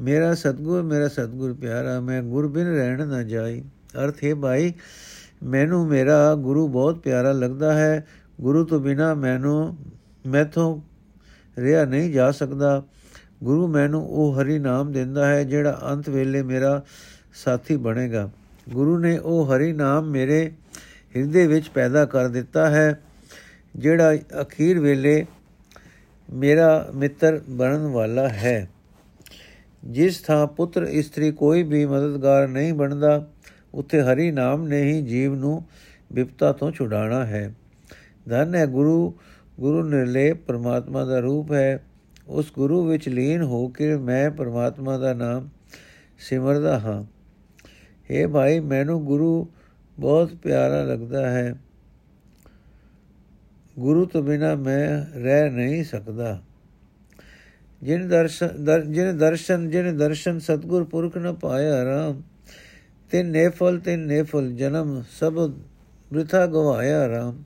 ਮੇਰਾ 0.00 0.34
ਸਤਗੁਰ 0.34 0.82
ਮੇਰਾ 0.82 1.08
ਸਤਗੁਰ 1.08 1.54
ਪਿਆਰਾ, 1.54 2.00
ਮੈਂ 2.00 2.22
ਗੁਰ 2.22 2.46
ਬਿਨ 2.46 2.66
ਰਹਿਣ 2.66 3.06
ਨਾ 3.08 3.22
ਜਾਈ। 3.22 3.60
ਅਰਥ 4.04 4.14
ਹੈ 4.24 4.34
ਭਾਈ, 4.34 4.74
ਮੈਨੂੰ 5.42 5.86
ਮੇਰਾ 5.86 6.34
ਗੁਰੂ 6.34 6.68
ਬਹੁਤ 6.68 6.98
ਪਿਆਰਾ 6.98 7.32
ਲੱਗਦਾ 7.32 7.72
ਹੈ। 7.72 8.06
ਗੁਰੂ 8.40 8.64
ਤੋਂ 8.64 8.80
ਬਿਨਾ 8.80 9.14
ਮੈਨੂੰ, 9.14 9.76
ਮੈਥੋਂ 10.26 10.80
ਰਿਆ 11.58 11.84
ਨਹੀਂ 11.84 12.12
ਜਾ 12.12 12.30
ਸਕਦਾ। 12.30 12.82
ਗੁਰੂ 13.44 13.66
ਮੈਨੂੰ 13.66 14.06
ਉਹ 14.06 14.42
ਹਰੀ 14.42 14.58
ਨਾਮ 14.58 14.92
ਦਿੰਦਾ 14.92 15.26
ਹੈ 15.26 15.44
ਜਿਹੜਾ 15.44 15.80
ਅੰਤ 15.92 16.08
ਵੇਲੇ 16.08 16.42
ਮੇਰਾ 16.42 16.82
ਸਾਥੀ 17.44 17.76
ਬਣੇਗਾ। 17.76 18.30
ਗੁਰੂ 18.68 18.98
ਨੇ 18.98 19.18
ਉਹ 19.18 19.46
ਹਰੀ 19.46 19.72
ਨਾਮ 19.72 20.10
ਮੇਰੇ 20.10 20.52
ਹਿਰਦੇ 21.16 21.46
ਵਿੱਚ 21.46 21.68
ਪੈਦਾ 21.68 22.04
ਕਰ 22.04 22.28
ਦਿੱਤਾ 22.28 22.70
ਹੈ। 22.70 23.02
ਜਿਹੜਾ 23.78 24.14
ਅਖੀਰ 24.40 24.80
ਵੇਲੇ 24.80 25.26
ਮੇਰਾ 26.32 26.90
ਮਿੱਤਰ 26.94 27.40
ਬਣਨ 27.48 27.86
ਵਾਲਾ 27.86 28.28
ਹੈ। 28.28 28.70
ਜਿਸ 29.84 30.20
ਥਾਂ 30.20 30.46
ਪੁੱਤਰ 30.46 30.82
ਇਸਤਰੀ 30.82 31.32
ਕੋਈ 31.32 31.62
ਵੀ 31.62 31.86
ਮਦਦਗਾਰ 31.86 32.48
ਨਹੀਂ 32.48 32.72
ਬਣਦਾ, 32.72 33.28
ਉੱਥੇ 33.74 34.00
ਹਰੀ 34.00 34.30
ਨਾਮ 34.30 34.68
ਨੇ 34.68 34.82
ਹੀ 34.82 35.02
ਜੀਵ 35.02 35.34
ਨੂੰ 35.34 35.64
ਵਿਪਤਾ 36.12 36.52
ਤੋਂ 36.52 36.72
ਛੁਡਾਣਾ 36.72 37.26
ਹੈ। 37.26 37.54
ਧਨ 38.28 38.54
ਹੈ 38.54 38.66
ਗੁਰੂ 38.66 39.14
ਗੁਰੂ 39.60 39.82
ਨਿਰਲੇ 39.82 40.32
ਪਰਮਾਤਮਾ 40.32 41.04
ਦਾ 41.04 41.18
ਰੂਪ 41.18 41.52
ਹੈ। 41.52 41.84
ਉਸ 42.28 42.52
ਗੁਰੂ 42.54 42.86
ਵਿੱਚ 42.86 43.08
ਲੀਨ 43.08 43.42
ਹੋ 43.42 43.68
ਕੇ 43.68 43.96
ਮੈਂ 43.96 44.30
ਪਰਮਾਤਮਾ 44.30 44.98
ਦਾ 44.98 45.12
ਨਾਮ 45.14 45.48
ਸਿਮਰਦਾ 46.18 46.78
ਹਾਂ। 46.78 47.04
हे 48.10 48.30
ਭਾਈ, 48.30 48.60
ਮੈਨੂੰ 48.60 49.04
ਗੁਰੂ 49.04 49.48
ਬਹੁਤ 49.98 50.34
ਪਿਆਰਾ 50.34 50.82
ਲੱਗਦਾ 50.82 51.30
ਹੈ। 51.30 51.54
ਗੁਰੂ 53.78 54.04
ਤੋਂ 54.06 54.22
ਬਿਨਾ 54.22 54.54
ਮੈਂ 54.54 55.18
ਰਹਿ 55.18 55.50
ਨਹੀਂ 55.50 55.84
ਸਕਦਾ। 55.84 56.40
ਜਿਨ 57.82 58.08
ਦਰਸ਼ਨ 58.08 58.92
ਜਿਨ 58.92 59.16
ਦਰਸ਼ਨ 59.18 59.68
ਜਿਨ 59.70 59.96
ਦਰਸ਼ਨ 59.96 60.38
ਸਤਗੁਰ 60.38 60.84
ਪੁਰਖ 60.84 61.16
ਨ 61.18 61.32
ਪਾਇਆ 61.34 61.84
ਰਾਮ 61.84 62.22
ਤੇ 63.10 63.22
ਨੇਫਲ 63.22 63.78
ਤੇ 63.78 63.96
ਨੇਫਲ 63.96 64.50
ਜਨਮ 64.52 65.02
ਸਭ 65.10 65.32
ਬ੍ਰਿਥਾ 66.12 66.46
ਗਵਾਇਆ 66.46 67.08
ਰਾਮ। 67.08 67.42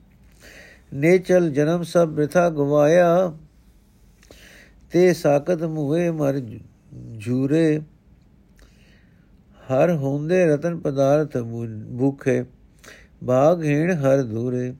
ਨੇਚਲ 0.93 1.49
ਜਨਮ 1.49 1.83
ਸਭ 1.83 2.07
ਬ੍ਰਿਥਾ 2.07 2.49
ਗਵਾਇਆ, 2.49 3.33
ਤੇ 4.91 5.13
ਸਾਕਤ 5.13 5.63
ਮੁਹੇ 5.63 6.09
ਮਰ 6.11 6.39
ਝੂਰੇ। 7.19 7.79
ਹਰ 9.63 9.91
ਹੁੰਦੇ 9.91 10.45
ਰਤਨ 10.45 10.77
ਪਦਾਰਥ 10.79 11.37
ਭੁਖੇ 11.99 12.43
ਬਾਗਹੀਣ 13.23 13.91
ਹਰ 13.93 14.21
ਦੂਰੇ। 14.23 14.73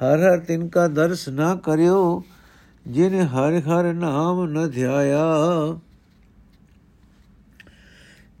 ਹਰ 0.00 0.18
ਹਰ 0.18 0.38
ਤਿਨ 0.38 0.68
ਕਾ 0.68 0.88
ਦਰਸ 0.88 1.28
ਨਾ 1.28 1.54
ਕਰਿਓ, 1.54 2.22
ਜਿਨ 2.88 3.14
ਹਰ 3.14 3.60
ਹਰ 3.60 3.92
ਨਾਮ 3.92 4.44
ਨ 4.46 4.70
ਧਿਆਇਆ। 4.70 5.24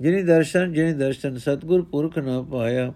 ਜਿਨੇ 0.00 0.22
ਦਰਸ਼ਨ 0.22 0.72
ਜਿਨੇ 0.72 0.92
ਦਰਸ਼ਨ 0.92 1.38
ਸਤਗੁਰ 1.38 1.82
ਪੁਰਖ 1.82 2.18
ਨਾ 2.18 2.42
ਪਾਇਆ। 2.42 2.92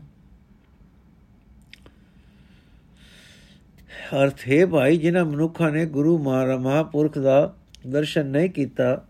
ਅਰਥ 4.14 4.48
ਹੈ 4.48 4.66
ਭਾਈ, 4.66 4.96
ਜਿਨ੍ਹਾਂ 4.96 5.24
ਮਨੁੱਖਾਂ 5.24 5.70
ਨੇ 5.70 5.86
ਗੁਰੂ 5.86 6.18
ਮਹਾਪੁਰਖ 6.18 7.18
ਦਾ 7.18 7.54
ਦਰਸ਼ਨ 7.86 8.26
ਨਹੀਂ 8.26 8.50
ਕੀਤਾ 8.50 9.04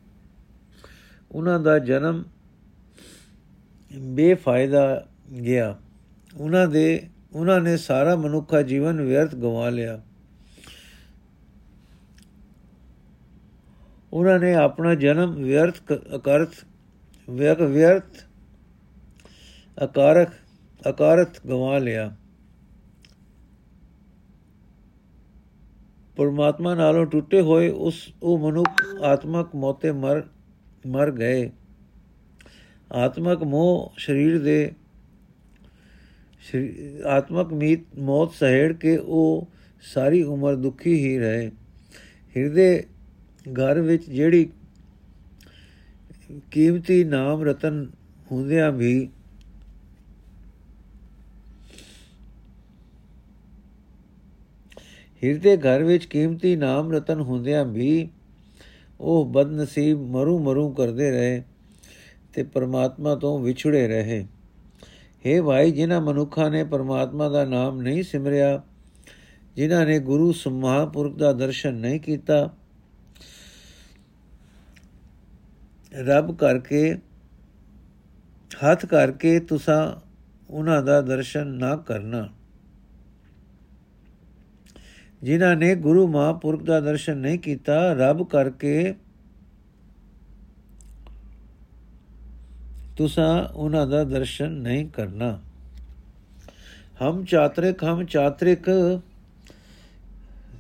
ਉਹਨਾਂ 1.32 1.60
ਦਾ 1.60 1.78
ਜਨਮ 1.78 2.24
ਬੇਫਾਇਦਾ 3.98 5.06
ਗਿਆ। 5.44 5.76
ਉਹਨਾਂ 6.36 6.68
ਦੇ 6.68 7.08
ਉਹਨਾਂ 7.34 7.60
ਨੇ 7.60 7.76
ਸਾਰਾ 7.76 8.16
ਮਨੁੱਖਾ 8.16 8.62
ਜੀਵਨ 8.62 9.00
ਵਿਅਰਥ 9.00 9.34
ਗਵਾ 9.34 9.68
ਲਿਆ। 9.68 10.00
ਉਹਨਾਂ 14.12 14.38
ਨੇ 14.38 14.54
ਆਪਣਾ 14.54 14.94
ਜਨਮ 14.94 15.34
ਵਿਅਰਥ 15.34 15.92
ਅਕਰਥ, 16.16 16.52
ਵਿਅਕ 17.30 17.60
ਵਿਅਰਥ 17.60 18.24
ਅਕਾਰਕ 19.84 20.28
ਅਕਾਰਥ 20.90 21.46
ਗਵਾ 21.46 21.78
ਲਿਆ। 21.78 22.16
ਪਰਮਾਤਮਾ 26.16 26.74
ਨਾਲੋਂ 26.74 27.06
ਟੁੱਟੇ 27.06 27.40
ਹੋਏ 27.40 27.68
ਉਸ, 27.68 28.08
ਉਹ 28.22 28.38
ਮਨੁੱਖ 28.38 28.84
ਆਤਮਕ 29.02 29.54
ਮੋਤੇ 29.54 29.92
ਮਰ 29.92 30.22
ਮਰ 30.86 31.10
ਗਏ। 31.10 31.50
ਆਤਮਕ 32.92 33.42
ਮੋਹ 33.42 33.94
ਸਰੀਰ 33.96 34.42
ਦੇ 34.42 34.72
ਆਤਮਕ 37.06 37.52
ਮੀਤ 37.52 37.80
ਮੌਤ 37.98 38.32
ਸਹਿੜ 38.32 38.72
ਕੇ 38.72 38.96
ਉਹ 38.96 39.48
ਸਾਰੀ 39.82 40.22
ਉਮਰ 40.22 40.54
ਦੁਖੀ 40.54 40.94
ਹੀ 40.94 41.18
ਰਹੇ। 41.18 41.50
ਹਿਰਦੇ 42.36 42.84
ਘਰ 43.60 43.80
ਵਿੱਚ 43.80 44.10
ਜਿਹੜੀ 44.10 44.48
ਕੀਮਤੀ 46.50 47.04
ਨਾਮ 47.04 47.42
ਰਤਨ 47.42 47.86
ਹੁੰਦਿਆਂ 48.32 48.72
ਵੀ 48.72 49.08
ਹਿਰਦੇ 55.22 55.56
ਘਰ 55.56 55.82
ਵਿੱਚ 55.82 56.04
ਕੀਮਤੀ 56.04 56.56
ਨਾਮ 56.56 56.92
ਰਤਨ 56.92 57.20
ਹੁੰਦਿਆਂ 57.20 57.64
ਵੀ 57.64 58.08
ਉਹ 59.00 59.24
ਬਦਨਸੀਬ 59.26 60.00
ਮਰੂ 60.00 60.38
ਮਰੂ 60.38 60.72
ਕਰਦੇ 60.72 61.10
ਰਹੇ 61.10 61.42
ਤੇ 62.32 62.42
ਪਰਮਾਤਮਾ 62.42 63.14
ਤੋਂ 63.14 63.38
ਵਿਛੜੇ 63.38 63.86
ਰਹੇ। 63.88 64.24
हे 65.26 65.44
ਭਾਈ, 65.44 65.70
ਜਿਨ੍ਹਾਂ 65.70 66.00
ਮਨੁੱਖਾਂ 66.00 66.50
ਨੇ 66.50 66.64
ਪਰਮਾਤਮਾ 66.64 67.28
ਦਾ 67.28 67.44
ਨਾਮ 67.44 67.82
ਨਹੀਂ 67.82 68.02
ਸਿਮਰਿਆ, 68.02 68.62
ਜਿਨ੍ਹਾਂ 69.56 69.86
ਨੇ 69.86 69.98
ਗੁਰੂ 69.98 70.32
ਸਮਹਾਪੁਰਖ 70.32 71.16
ਦਾ 71.16 71.32
ਦਰਸ਼ਨ 71.32 71.74
ਨਹੀਂ 71.74 72.00
ਕੀਤਾ, 72.00 72.54
ਰੱਬ 75.94 76.36
ਕਰਕੇ, 76.36 76.98
ਹੱਥ 78.64 78.86
ਕਰਕੇ 78.86 79.40
ਤੁਸੀਂ 79.40 79.96
ਉਹਨਾਂ 80.50 80.82
ਦਾ 80.82 81.00
ਦਰਸ਼ਨ 81.00 81.46
ਨਾ 81.46 81.76
ਕਰਨਾ। 81.76 82.28
ਜਿਨ੍ਹਾਂ 85.22 85.56
ਨੇ 85.56 85.74
ਗੁਰੂ 85.74 86.06
ਮਹਾਪੁਰਖ 86.06 86.62
ਦਾ 86.62 86.80
ਦਰਸ਼ਨ 86.80 87.16
ਨਹੀਂ 87.16 87.38
ਕੀਤਾ, 87.38 87.92
ਰੱਬ 87.92 88.28
ਕਰਕੇ 88.28 88.94
ਤੁਸਾਂ 92.96 93.48
ਉਹਨਾਂ 93.54 93.86
ਦਾ 93.86 94.02
ਦਰਸ਼ਨ 94.04 94.52
ਨਹੀਂ 94.52 94.88
ਕਰਨਾ 94.88 95.38
ਹਮ 97.02 97.24
ਚਾਤਰਿਕ 97.24 97.84
ਹਮ 97.84 98.04
ਚਾਤਰਿਕ 98.04 98.70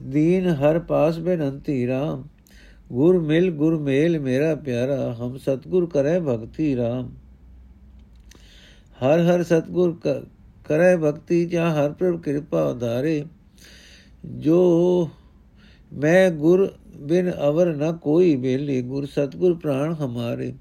ਦੀਨ 0.02 0.48
ਹਰ 0.54 0.78
ਪਾਸ 0.78 1.18
ਬੇਨੰਤੀ 1.18 1.86
ਰਾਮ 1.86 2.24
ਗੁਰ 2.92 3.18
ਮਿਲ 3.20 3.50
ਗੁਰ 3.50 3.78
ਮੇਲ 3.78 4.18
ਮੇਰਾ 4.20 4.54
ਪਿਆਰਾ 4.54 5.12
ਹਮ 5.20 5.36
ਸਤਗੁਰ 5.36 5.86
ਕਰੇ 5.86 6.18
ਭਗਤੀ 6.20 6.74
ਰਾਮ 6.76 7.10
ਹਰ 9.04 9.20
ਹਰ 9.20 9.42
ਸਤਗੁਰ 9.42 9.96
ਕਰੇ 10.66 10.96
ਭਗਤੀ 10.96 11.44
ਜਾਂ 11.46 11.70
ਹਰ 11.70 11.92
ਪ੍ਰਭ 11.92 12.20
ਕਿਰਪਾ 12.20 12.64
ਉਧਾਰੇ 12.64 13.24
ਜੋ 14.24 14.60
ਮੈਂ 15.92 16.30
ਗੁਰ 16.30 16.70
ਬਿਨ 16.98 17.30
ਅਵਰ 17.48 17.74
ਨ 17.76 17.92
ਕੋਈ 17.96 18.36
ਬੇਲੀ 18.36 18.80
ਗੁਰ 18.82 19.06
ਸਤਗੁਰ 19.06 19.54
ਪ੍ਰਾਣ 19.54 19.94
ਹਮਾਰੇ 19.94 20.52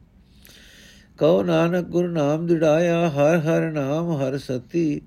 ਕਉ 1.18 1.44
ਨਾਨਕ 1.44 1.86
ਗੁਰ 1.86 2.10
ਨਾਮ 2.10 2.48
ਦਿੜਾਇਆ, 2.48 3.10
ਹਰ 3.10 3.40
ਹਰ 3.40 3.72
ਨਾਮ, 3.72 4.18
ਹਰ 4.18 4.38
ਸਤੀ। 4.38 5.02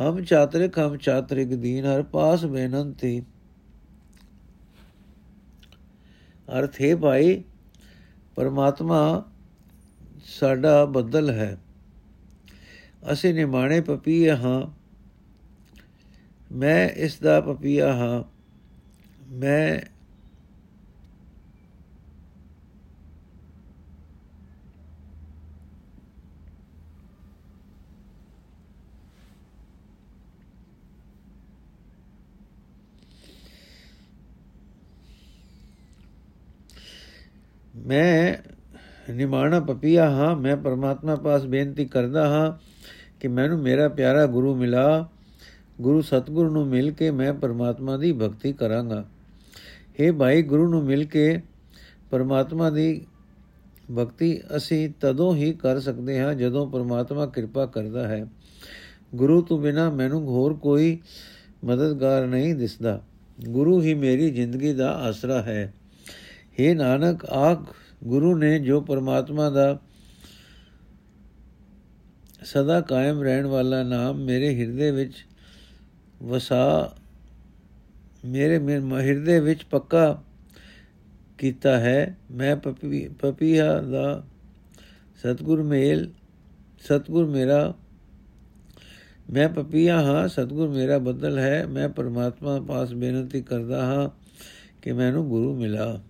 ਹਮ 0.00 0.24
ਚਾਤਰਿਕ 0.24 0.78
ਹਮ 0.78 0.96
ਚਾਤਰਿਕ 0.96 1.48
ਦੀਨ, 1.48 1.84
ਹਰ 1.84 2.02
ਪਾਸ 2.02 2.44
ਬੇਨੰਤੀ। 2.44 3.22
ਅਰਥ 6.58 6.82
ਹੈ 6.82 6.96
ਭਾਈ, 6.96 7.44
ਪਰਮਾਤਮਾ 8.34 9.24
ਸਾਡਾ 10.24 10.84
ਬੱਦਲ 10.84 11.30
ਹੈ। 11.30 11.58
ਅਸੀਂ 13.12 13.34
ਨਿਮਾਣੇ 13.34 13.80
ਪਪੀਏ 13.80 14.30
ਹਾਂ। 14.30 14.66
ਮੈਂ 16.54 16.88
ਇਸ 16.88 17.18
ਦਾ 17.20 17.40
ਪਪੀਆ 17.40 17.92
ਹਾਂ। 17.92 18.22
ਮੈਂ 19.28 19.93
ਮੈਂ 37.86 38.36
ਨਿਮਾਣਾ 39.12 39.60
ਪਪੀਆ 39.60 40.10
ਹਾਂ, 40.10 40.36
ਮੈਂ 40.36 40.56
ਪਰਮਾਤਮਾ 40.56 41.16
ਪਾਸ 41.16 41.44
ਬੇਨਤੀ 41.44 41.84
ਕਰਦਾ 41.84 42.26
ਹਾਂ 42.28 42.52
ਕਿ 43.20 43.28
ਮੈਨੂੰ 43.28 43.58
ਮੇਰਾ 43.58 43.88
ਪਿਆਰਾ 43.88 44.26
ਗੁਰੂ 44.26 44.54
ਮਿਲਾ, 44.54 45.08
ਗੁਰੂ 45.80 46.00
ਸਤਗੁਰੂ 46.00 46.50
ਨੂੰ 46.50 46.66
ਮਿਲ 46.66 46.90
ਕੇ 46.90 47.10
ਮੈਂ 47.10 47.34
ਪਰਮਾਤਮਾ 47.34 47.96
ਦੀ 47.96 48.12
ਭਗਤੀ 48.12 48.52
ਕਰਾਂਗਾ। 48.52 49.04
हे 50.00 50.16
ਭਾਈ 50.16 50.42
ਗੁਰੂ 50.42 50.68
ਨੂੰ 50.68 50.84
ਮਿਲ 50.84 51.04
ਕੇ 51.04 51.42
ਪਰਮਾਤਮਾ 52.10 52.70
ਦੀ 52.70 53.06
ਭਗਤੀ 53.94 54.40
ਅਸੀਂ 54.56 54.90
ਤਦੋਂ 55.00 55.34
ਹੀ 55.34 55.52
ਕਰ 55.52 55.80
ਸਕਦੇ 55.80 56.20
ਹਾਂ 56.20 56.34
ਜਦੋਂ 56.34 56.70
ਪਰਮਾਤਮਾ 56.70 57.26
ਕਿਰਪਾ 57.26 57.66
ਕਰਦਾ 57.66 58.08
ਹੈ। 58.08 58.26
ਗੁਰੂ 59.14 59.42
ਤੋਂ 59.42 59.58
ਬਿਨਾ 59.58 59.90
ਮੈਨੂੰ 59.90 60.26
ਹੋਰ 60.26 60.54
ਕੋਈ 60.54 60.98
ਮਦਦਗਾਰ 61.64 62.26
ਨਹੀਂ 62.26 62.54
ਦਿਸਦਾ। 62.54 63.02
ਗੁਰੂ 63.48 63.82
ਹੀ 63.82 63.94
ਮੇਰੀ 63.94 64.30
ਜ਼ਿੰਦਗੀ 64.30 64.72
ਦਾ 64.72 64.90
ਆਸਰਾ 64.90 65.42
ਹੈ। 65.42 65.74
हे 66.60 66.74
ਨਾਨਕ, 66.74 67.24
ਆਖ 67.24 67.58
ਗੁਰੂ 68.04 68.36
ਨੇ 68.38 68.58
ਜੋ 68.58 68.80
ਪਰਮਾਤਮਾ 68.80 69.50
ਦਾ 69.50 69.80
ਸਦਾ 72.44 72.80
ਕਾਇਮ 72.80 73.22
ਰਹਿਣ 73.22 73.46
ਵਾਲਾ 73.46 73.82
ਨਾਮ 73.82 74.16
ਮੇਰੇ 74.16 74.54
ਹਿਰਦੇ 74.54 74.90
ਵਿੱਚ 74.90 75.26
ਵਸਾ, 76.22 76.94
ਮੇਰੇ 78.24 78.58
ਹਿਰਦੇ 79.00 79.40
ਵਿੱਚ 79.40 79.64
ਪੱਕਾ 79.64 80.22
ਕੀਤਾ 81.38 81.78
ਹੈ। 81.80 82.16
ਮੈਂ 82.30 82.56
ਪਪੀਹਾ 83.20 83.80
ਦਾ 83.80 84.24
ਸਤਗੁਰ 85.16 85.62
ਮੇਲ, 85.62 86.10
ਸਤਗੁਰ 86.80 87.26
ਮੇਰਾ, 87.26 87.74
ਮੈਂ 89.32 89.48
ਪਪੀਆ 89.48 90.00
ਹਾਂ, 90.00 90.28
ਸਤਗੁਰ 90.28 90.68
ਮੇਰਾ 90.68 90.98
ਬਦਲ 90.98 91.38
ਹੈ। 91.38 91.66
ਮੈਂ 91.66 91.88
ਪਰਮਾਤਮਾ 91.88 92.60
ਪਾਸ 92.60 92.92
ਬੇਨਤੀ 92.92 93.42
ਕਰਦਾ 93.42 93.84
ਹਾਂ 93.84 94.08
ਕਿ 94.82 94.92
ਮੈਨੂੰ 94.92 95.28
ਗੁਰੂ 95.28 95.54
ਮਿਲਾ। 95.56 96.00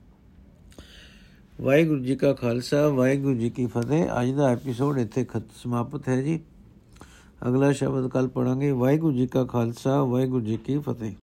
ਵਾਹਿਗੁਰੂ 1.60 2.00
ਜੀ 2.00 2.16
ਕਾ 2.16 2.32
ਖਾਲਸਾ, 2.32 2.88
ਵਾਹਿਗੁਰੂ 2.88 3.34
ਜੀ 3.34 3.50
ਕੀ 3.50 3.66
ਫਤਿਹ। 3.66 4.06
ਅੱਜ 4.22 4.30
ਦਾ 4.30 4.48
ਐਪੀਸੋਡ 4.48 4.98
ਇੱਥੇ 4.98 5.24
ਖਤ, 5.24 5.42
ਸਮਾਪਤ 5.62 6.08
ਹੈ 6.08 6.22
ਜੀ। 6.22 6.40
ਅਗਲਾ 7.48 7.72
ਸ਼ਬਦ 7.72 8.08
ਕੱਲ 8.08 8.28
ਪੜਾਂਗੇ 8.28 8.70
ਵਾਹਿਗੁਰੂ 8.70 9.16
ਜੀ 9.16 9.26
ਕਾ 9.26 9.44
ਖਾਲਸਾ, 9.44 10.02
ਵਾਹਿਗੁਰੂ 10.04 10.44
ਜੀ 10.44 10.56
ਕੀ 10.56 10.78
ਫਤਿਹ। 10.78 11.12